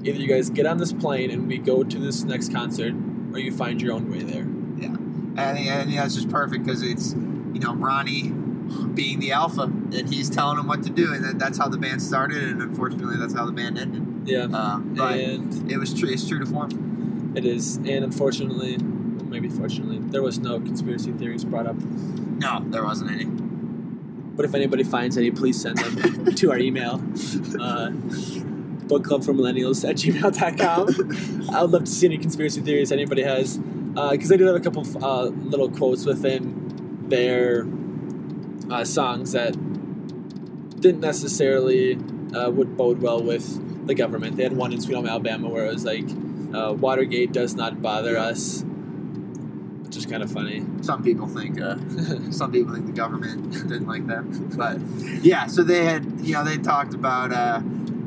[0.06, 2.94] either you guys get on this plane and we go to this next concert,
[3.32, 4.44] or you find your own way there.
[4.78, 8.32] Yeah, and I think, I think that's just perfect because it's you know Ronnie
[8.94, 11.78] being the alpha and he's telling them what to do, and that, that's how the
[11.78, 14.04] band started, and unfortunately that's how the band ended.
[14.28, 16.08] Yeah, Um, but and it was true.
[16.08, 17.32] It's true to form.
[17.36, 17.76] it is.
[17.76, 21.76] And unfortunately, well, maybe fortunately, there was no conspiracy theories brought up.
[21.76, 23.24] No, there wasn't any.
[23.26, 26.94] But if anybody finds any, please send them to our email.
[27.58, 27.90] Uh,
[28.86, 31.50] bookclubformillennials at gmail.com.
[31.54, 33.58] I would love to see any conspiracy theories anybody has.
[33.58, 37.64] Because I do have a couple of uh, little quotes within their
[38.70, 39.52] uh, songs that
[40.80, 41.98] didn't necessarily
[42.34, 44.36] uh, would bode well with the government.
[44.36, 46.04] They had one in Sweet Home, Alabama, where it was like,
[46.54, 48.62] uh, Watergate does not bother us.
[48.62, 50.64] Which is kind of funny.
[50.82, 51.60] Some people think.
[51.60, 51.76] Uh,
[52.30, 54.50] some people think the government didn't like them.
[54.56, 54.80] But
[55.24, 57.60] yeah, so they had, you know, they talked about, uh,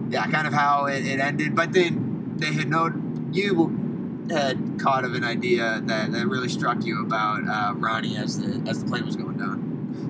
[0.09, 1.55] yeah, kind of how it, it ended.
[1.55, 6.83] But then they had known you had caught of an idea that, that really struck
[6.83, 9.68] you about uh, Ronnie as the as the plane was going down.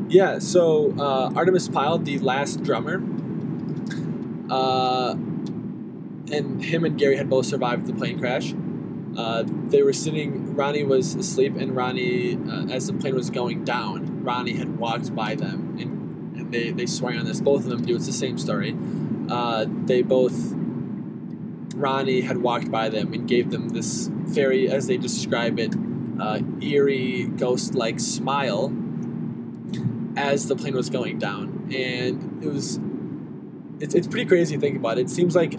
[0.10, 2.95] Yeah, so uh, Artimus Pyle, the last drummer,
[4.49, 8.55] uh, and him and Gary had both survived the plane crash.
[9.16, 13.64] Uh, they were sitting, Ronnie was asleep, and Ronnie, uh, as the plane was going
[13.64, 17.41] down, Ronnie had walked by them and, they they swear on this.
[17.41, 17.95] Both of them do.
[17.95, 18.76] It's the same story.
[19.30, 20.53] Uh, they both
[21.76, 25.76] Ronnie had walked by them and gave them this very, as they describe it,
[26.20, 28.74] uh, eerie, ghost-like smile
[30.20, 32.80] as the plane was going down, and it was.
[33.80, 34.97] It's, it's pretty crazy to think about.
[34.97, 35.03] It.
[35.03, 35.53] it seems like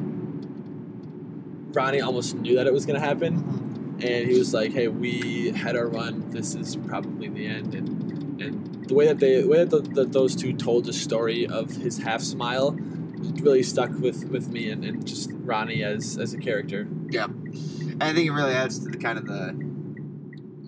[1.74, 4.06] Ronnie almost knew that it was going to happen, mm-hmm.
[4.06, 6.28] and he was like, "Hey, we had our run.
[6.30, 9.80] This is probably the end." And and the way that they, the way that, the,
[9.94, 12.72] that those two told the story of his half smile,
[13.40, 16.86] really stuck with with me and, and just Ronnie as as a character.
[17.08, 19.54] Yeah, and I think it really adds to the kind of the,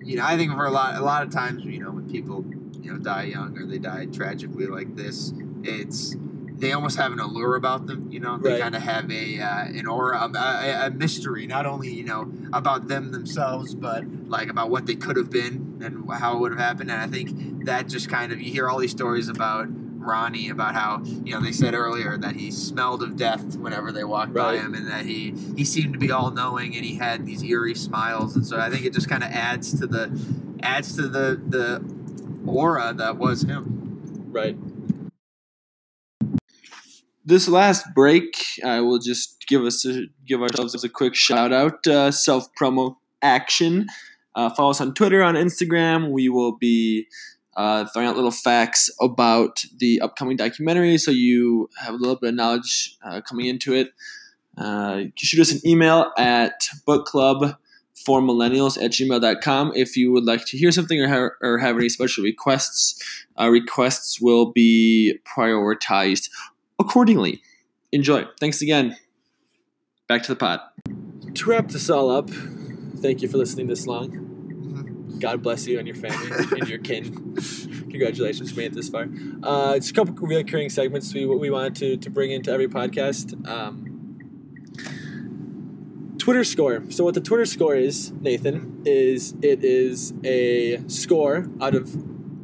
[0.02, 2.42] you know, I think for a lot a lot of times, you know, when people
[2.82, 6.16] you know die young or they die tragically like this, it's
[6.58, 8.08] they almost have an allure about them.
[8.12, 8.60] You know, they Right.
[8.60, 12.30] kind of have a uh, an aura, a, a, a mystery, not only you know
[12.52, 16.52] about them themselves, but like about what they could have been and how it would
[16.52, 16.90] have happened.
[16.90, 19.68] And I think that just kind of you hear all these stories about.
[20.04, 24.02] Ronnie about how you know they said earlier that he smelled of death whenever they
[24.02, 27.24] walked by him and that he he seemed to be all knowing and he had
[27.24, 30.10] these eerie smiles and so I think it just kind of adds to the
[30.60, 31.84] adds to the the
[32.46, 33.90] aura that was him.
[34.30, 34.56] Right.
[37.24, 41.86] this last break, I will just give us a, give ourselves a quick shout out.
[41.86, 43.86] Uh, Self promo action.
[44.34, 46.10] Uh, follow us on Twitter, on Instagram.
[46.10, 47.06] We will be
[47.56, 52.30] uh, throwing out little facts about the upcoming documentary, so you have a little bit
[52.30, 53.92] of knowledge uh, coming into it.
[54.56, 57.56] Uh, you can shoot us an email at bookclub
[58.04, 61.76] for millennials at gmail.com if you would like to hear something or, ha- or have
[61.76, 63.02] any special requests.
[63.38, 66.30] Uh, requests will be prioritized
[66.78, 67.42] accordingly.
[67.92, 68.24] Enjoy.
[68.40, 68.96] Thanks again.
[70.08, 70.60] Back to the pod.
[71.34, 72.30] To wrap this all up,
[72.98, 74.10] thank you for listening this long.
[74.10, 75.18] Mm-hmm.
[75.18, 77.36] God bless you and your family and your kin.
[77.90, 79.08] Congratulations for made it this far.
[79.42, 83.46] Uh, it's a couple recurring segments we we wanted to, to bring into every podcast.
[83.48, 83.91] Um,
[86.22, 86.82] Twitter score.
[86.90, 91.90] So what the Twitter score is, Nathan, is it is a score out of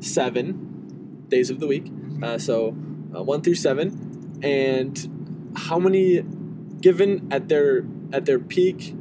[0.01, 1.87] seven days of the week.
[2.21, 2.75] Uh, so
[3.15, 6.23] uh, one through seven, and how many
[6.81, 8.97] given at their at their peak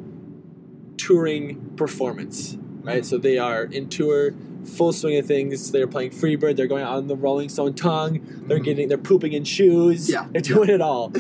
[0.98, 3.04] touring performance, right?
[3.04, 5.72] So they are in tour, full swing of things.
[5.72, 6.56] They're playing Freebird.
[6.56, 8.20] They're going out on the Rolling Stone tongue.
[8.48, 8.64] They're Mhm.
[8.64, 8.88] getting.
[8.90, 10.08] They're pooping in shoes.
[10.08, 11.12] Yeah, they're doing it all.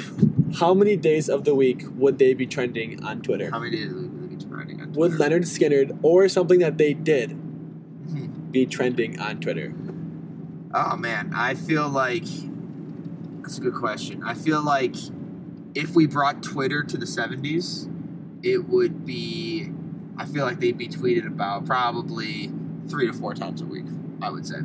[0.56, 3.52] How many days of the week would they be trending on Twitter?
[3.52, 6.94] How many days will we be trending on Would Lynyrd Skynyrd or something that they
[6.94, 7.32] did
[8.52, 9.74] be trending on Twitter?
[10.74, 12.26] Oh man, I feel like
[13.42, 14.24] that's a good question.
[14.24, 14.96] I feel like
[15.76, 17.90] if we brought Twitter to the '70s,
[18.44, 19.72] it would be.
[20.18, 22.52] I feel like they'd be tweeted about probably
[22.90, 23.86] three to four times a week.
[24.22, 24.58] I would say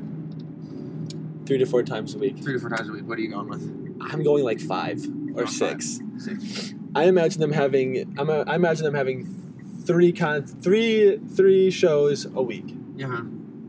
[1.44, 2.38] Three to four times a week.
[2.42, 3.06] three to four times a week.
[3.06, 3.62] What are you going with?
[4.00, 5.04] I'm going like five
[5.34, 6.00] or six.
[6.18, 6.74] Six.
[6.94, 8.14] I imagine them having.
[8.18, 9.26] I'm a, I imagine them having
[9.86, 12.74] three con three three shows a week.
[12.96, 13.22] Yeah.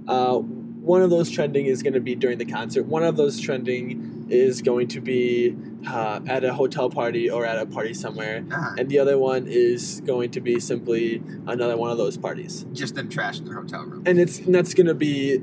[0.08, 2.86] Uh, one of those trending is going to be during the concert.
[2.86, 5.56] One of those trending is going to be
[5.88, 8.76] uh, at a hotel party or at a party somewhere, Uh-huh.
[8.78, 12.66] and the other one is going to be simply another one of those parties.
[12.74, 14.04] Just them trashing their hotel room.
[14.06, 15.40] And it's and that's going to be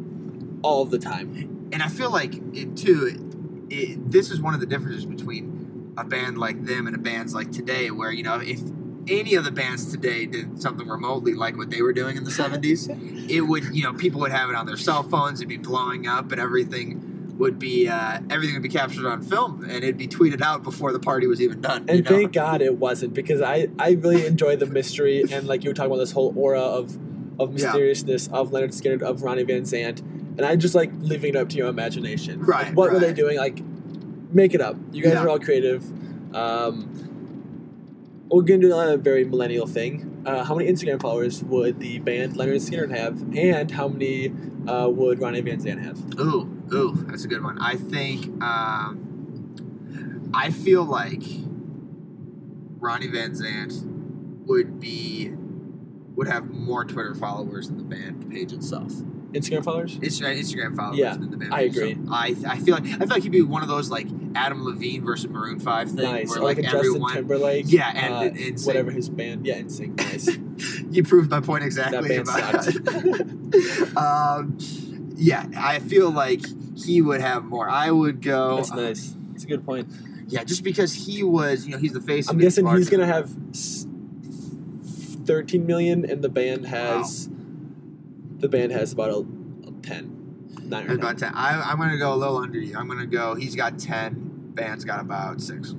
[0.63, 1.69] all the time.
[1.73, 3.27] And I feel like it too.
[3.71, 5.60] It, this is one of the differences between
[6.01, 8.61] a band like them and a bands like today, where you know if
[9.09, 12.31] any of the bands today did something remotely like what they were doing in the
[12.31, 12.89] '70s,
[13.31, 16.07] it would you know people would have it on their cell phones, it'd be blowing
[16.07, 20.07] up, and everything would be uh, everything would be captured on film, and it'd be
[20.07, 21.87] tweeted out before the party was even done.
[21.89, 22.11] And you know?
[22.11, 25.75] thank God it wasn't because I, I really enjoy the mystery and like you were
[25.75, 26.97] talking about this whole aura of
[27.41, 27.65] of Yeah.
[27.67, 31.49] mysteriousness of Lynyrd Skynyrd of Ronnie Van Zant, and I just like leaving it up
[31.49, 32.41] to your imagination.
[32.41, 33.39] Right, Like, what were they doing?
[33.39, 33.63] Like,
[34.33, 34.77] make it up.
[34.93, 35.25] You guys Yeah.
[35.25, 35.85] are all creative.
[36.35, 36.89] Um,
[38.31, 40.23] we're gonna do another very millennial thing.
[40.25, 44.33] Uh, how many Instagram followers would the band Lynyrd Skynyrd have, and how many
[44.69, 45.99] uh, would Ronnie Van Zant have?
[46.21, 47.59] Ooh, ooh, that's a good one.
[47.59, 51.23] I think um, I feel like
[52.79, 53.83] Ronnie Van Zant
[54.47, 55.33] would be
[56.15, 58.93] would have more Twitter followers than the band page itself.
[59.33, 59.99] Instagram followers?
[59.99, 61.55] Instagram, Instagram followers Yeah, than the band.
[61.55, 61.93] I agree.
[61.93, 62.09] itself.
[62.11, 65.05] I I feel like I feel like he'd be one of those like Adam Levine
[65.05, 66.31] versus Maroon Five thing Nice.
[66.31, 67.15] where like, like, everyone.
[67.15, 67.65] Timberlake.
[67.69, 69.47] Yeah, and uh, whatever his band.
[69.47, 69.95] Yeah, insane.
[69.97, 70.29] Nice.
[70.91, 72.07] You proved my point exactly.
[72.19, 73.97] That band about sucked.
[73.97, 74.59] um,
[75.17, 76.43] yeah, I feel like
[76.77, 77.71] he would have more.
[77.71, 78.57] I would go.
[78.57, 79.17] That's uh, nice.
[79.31, 79.89] That's a good point.
[80.27, 82.29] Yeah, just because he was, you know, he's the face.
[82.29, 83.31] I'm guessing he's gonna have
[85.27, 87.29] 13 million, and the band has
[88.41, 89.19] the band has about a,
[89.69, 90.49] a 10.
[90.65, 91.33] nine or About 10.
[91.35, 92.77] I, I'm going to go a little under you.
[92.77, 94.53] I'm going to go, he's got 10.
[94.55, 95.75] Band's got about six.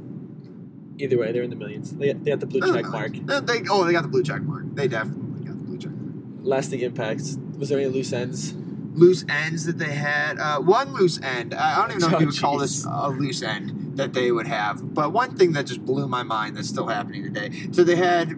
[0.98, 1.92] Either way, they're in the millions.
[1.96, 3.14] They, they have the blue check mark.
[3.14, 4.64] They, they- oh, they got the blue check mark.
[4.76, 6.46] They definitely got the blue check mark.
[6.46, 7.38] Lasting impacts.
[7.58, 8.54] Was there any loose ends?
[8.94, 10.38] Loose ends that they had.
[10.38, 11.54] Uh, one loose end.
[11.54, 14.32] I don't even know if Oh, you would call this a loose end that they
[14.32, 14.94] would have.
[14.94, 17.70] But one thing that just blew my mind that's still happening today.
[17.72, 18.34] So they had,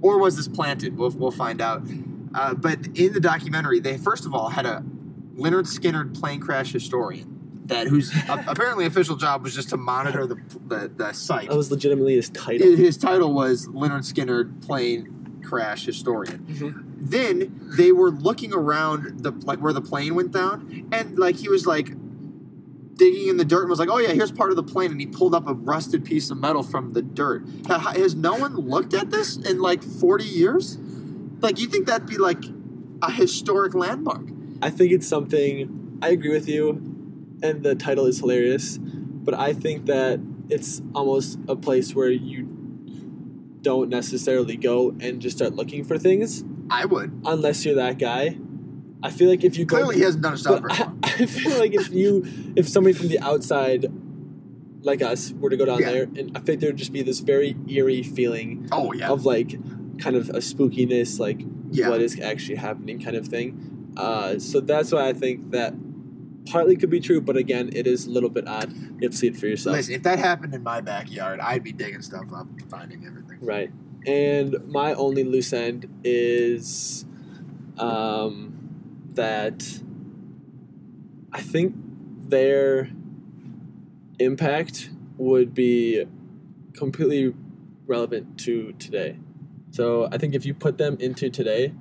[0.00, 0.96] or was this planted?
[0.96, 1.82] We'll, we'll find out.
[2.36, 4.84] Uh, but in the documentary, they first of all had a
[5.36, 7.32] Lynyrd Skynyrd plane crash historian.
[7.66, 10.36] That whose apparently official job was just to monitor the
[10.68, 11.48] the, the site.
[11.48, 12.76] That was legitimately his title.
[12.76, 16.46] his title was Lynyrd Skynyrd plane crash historian.
[16.48, 16.82] Mhm.
[16.98, 21.48] Then they were looking around the like where the plane went down, and like he
[21.48, 21.90] was like
[22.94, 25.00] digging in the dirt and was like, "Oh yeah, here's part of the plane," and
[25.00, 27.44] he pulled up a rusted piece of metal from the dirt.
[27.68, 30.78] Has no one looked at this in like forty years?
[31.40, 32.42] Like you think that'd be like
[33.02, 34.22] a historic landmark?
[34.62, 35.98] I think it's something.
[36.02, 36.70] I agree with you,
[37.42, 42.48] and the title is hilarious, but I think that it's almost a place where you
[43.62, 47.20] don't necessarily go and just start looking for things I would.
[47.24, 48.38] unless you're that guy.
[49.02, 50.92] I feel like if you go, Clearly, he hasn't done but very I.
[51.22, 52.24] I feel like if you,
[52.56, 53.86] if somebody from the outside,
[54.82, 55.90] like us, were to go down Yeah.
[55.92, 59.58] there, and I think there'd just be this very eerie feeling Oh yeah, of like,
[59.98, 61.40] kind of a spookiness, like
[61.70, 61.88] yeah.
[61.88, 63.94] what is actually happening kind of thing.
[63.96, 65.74] Uh, so that's why I think that
[66.50, 68.72] partly could be true, but again, it is a little bit odd.
[68.72, 69.76] You have to see it for yourself.
[69.76, 73.38] Listen, if that happened in my backyard, I'd be digging stuff up, finding everything.
[73.40, 73.70] Right.
[74.06, 77.04] And my only loose end is
[77.78, 79.80] um, that
[81.32, 81.74] I think
[82.28, 82.90] their
[84.18, 86.06] impact would be
[86.74, 87.34] completely
[87.86, 89.18] relevant to today.
[89.76, 91.74] So I think if you put them into today,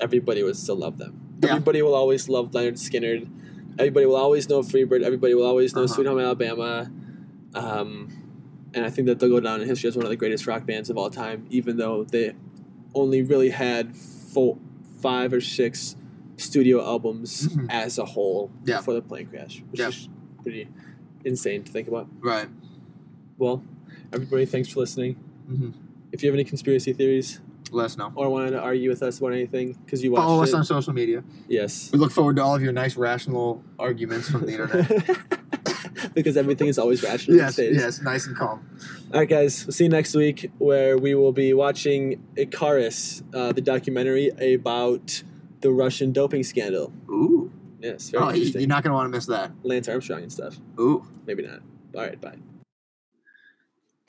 [0.00, 1.12] everybody would still love them.
[1.42, 1.50] Yeah.
[1.50, 3.28] Everybody will always love Lynyrd Skynyrd.
[3.78, 5.02] Everybody will always know Freebird.
[5.02, 5.94] Everybody will always know Uh-huh.
[5.94, 6.90] Sweet Home Alabama.
[7.54, 8.08] Um,
[8.72, 10.64] and I think that they'll go down in history as one of the greatest rock
[10.64, 12.32] bands of all time, even though they
[12.94, 14.56] only really had four,
[15.02, 15.96] five or six
[16.38, 17.66] studio albums Mhm.
[17.68, 18.78] as a whole Yeah.
[18.78, 19.88] before the plane crash, which Yeah.
[19.88, 20.08] is
[20.42, 20.68] pretty
[21.24, 22.08] insane to think about.
[22.20, 22.48] Right.
[23.36, 23.62] Well,
[24.10, 25.16] everybody, thanks for listening.
[25.50, 25.70] Mm-hmm.
[26.12, 27.40] If you have any conspiracy theories
[27.70, 28.12] Let us know.
[28.16, 30.64] or want to argue with us about anything, because you watched Follow it, us on
[30.64, 31.22] social media.
[31.48, 35.18] yes, We look forward to all of your nice, rational arguments from the internet.
[36.14, 37.76] because everything is always rational yes, these days.
[37.76, 38.68] yes, nice and calm.
[39.12, 39.66] All right, guys.
[39.66, 45.22] We'll see you next week, where we will be watching Icarus, uh, the documentary about
[45.60, 46.92] the Russian doping scandal.
[47.08, 47.52] Ooh.
[47.80, 48.60] Yes, very Oh, you- interesting.
[48.62, 49.52] you're not going to want to miss that.
[49.62, 50.56] Lance Armstrong and stuff.
[50.78, 51.06] Ooh.
[51.26, 51.60] Maybe not.
[51.94, 52.36] All right, bye.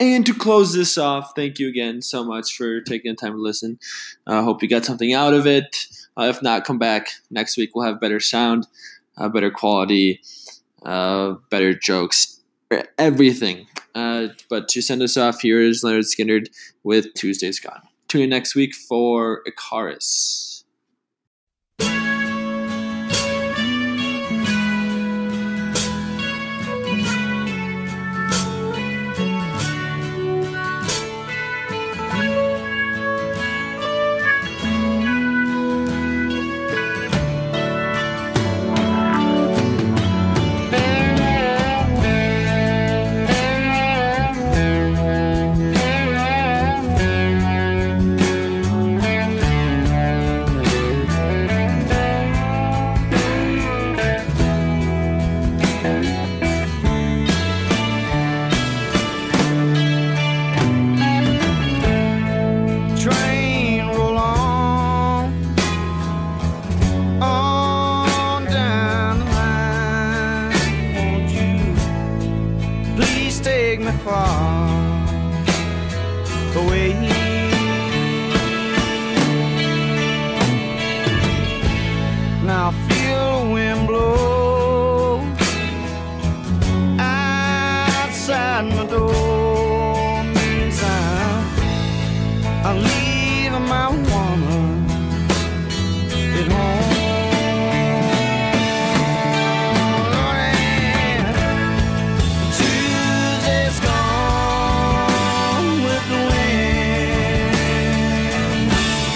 [0.02, 3.38] And to close this off, thank you again so much for taking the time to
[3.38, 3.78] listen.
[4.26, 5.86] I uh, hope you got something out of it.
[6.18, 7.70] Uh, if not, come back next week.
[7.72, 8.66] We'll have better sound,
[9.16, 10.20] uh, better quality,
[10.84, 12.40] uh, better jokes,
[12.98, 13.68] everything.
[13.94, 16.48] Uh, but to send us off, here is Lynyrd Skynyrd
[16.82, 17.82] with Tuesday's Gone.
[18.08, 20.51] Tune in next week for Icarus.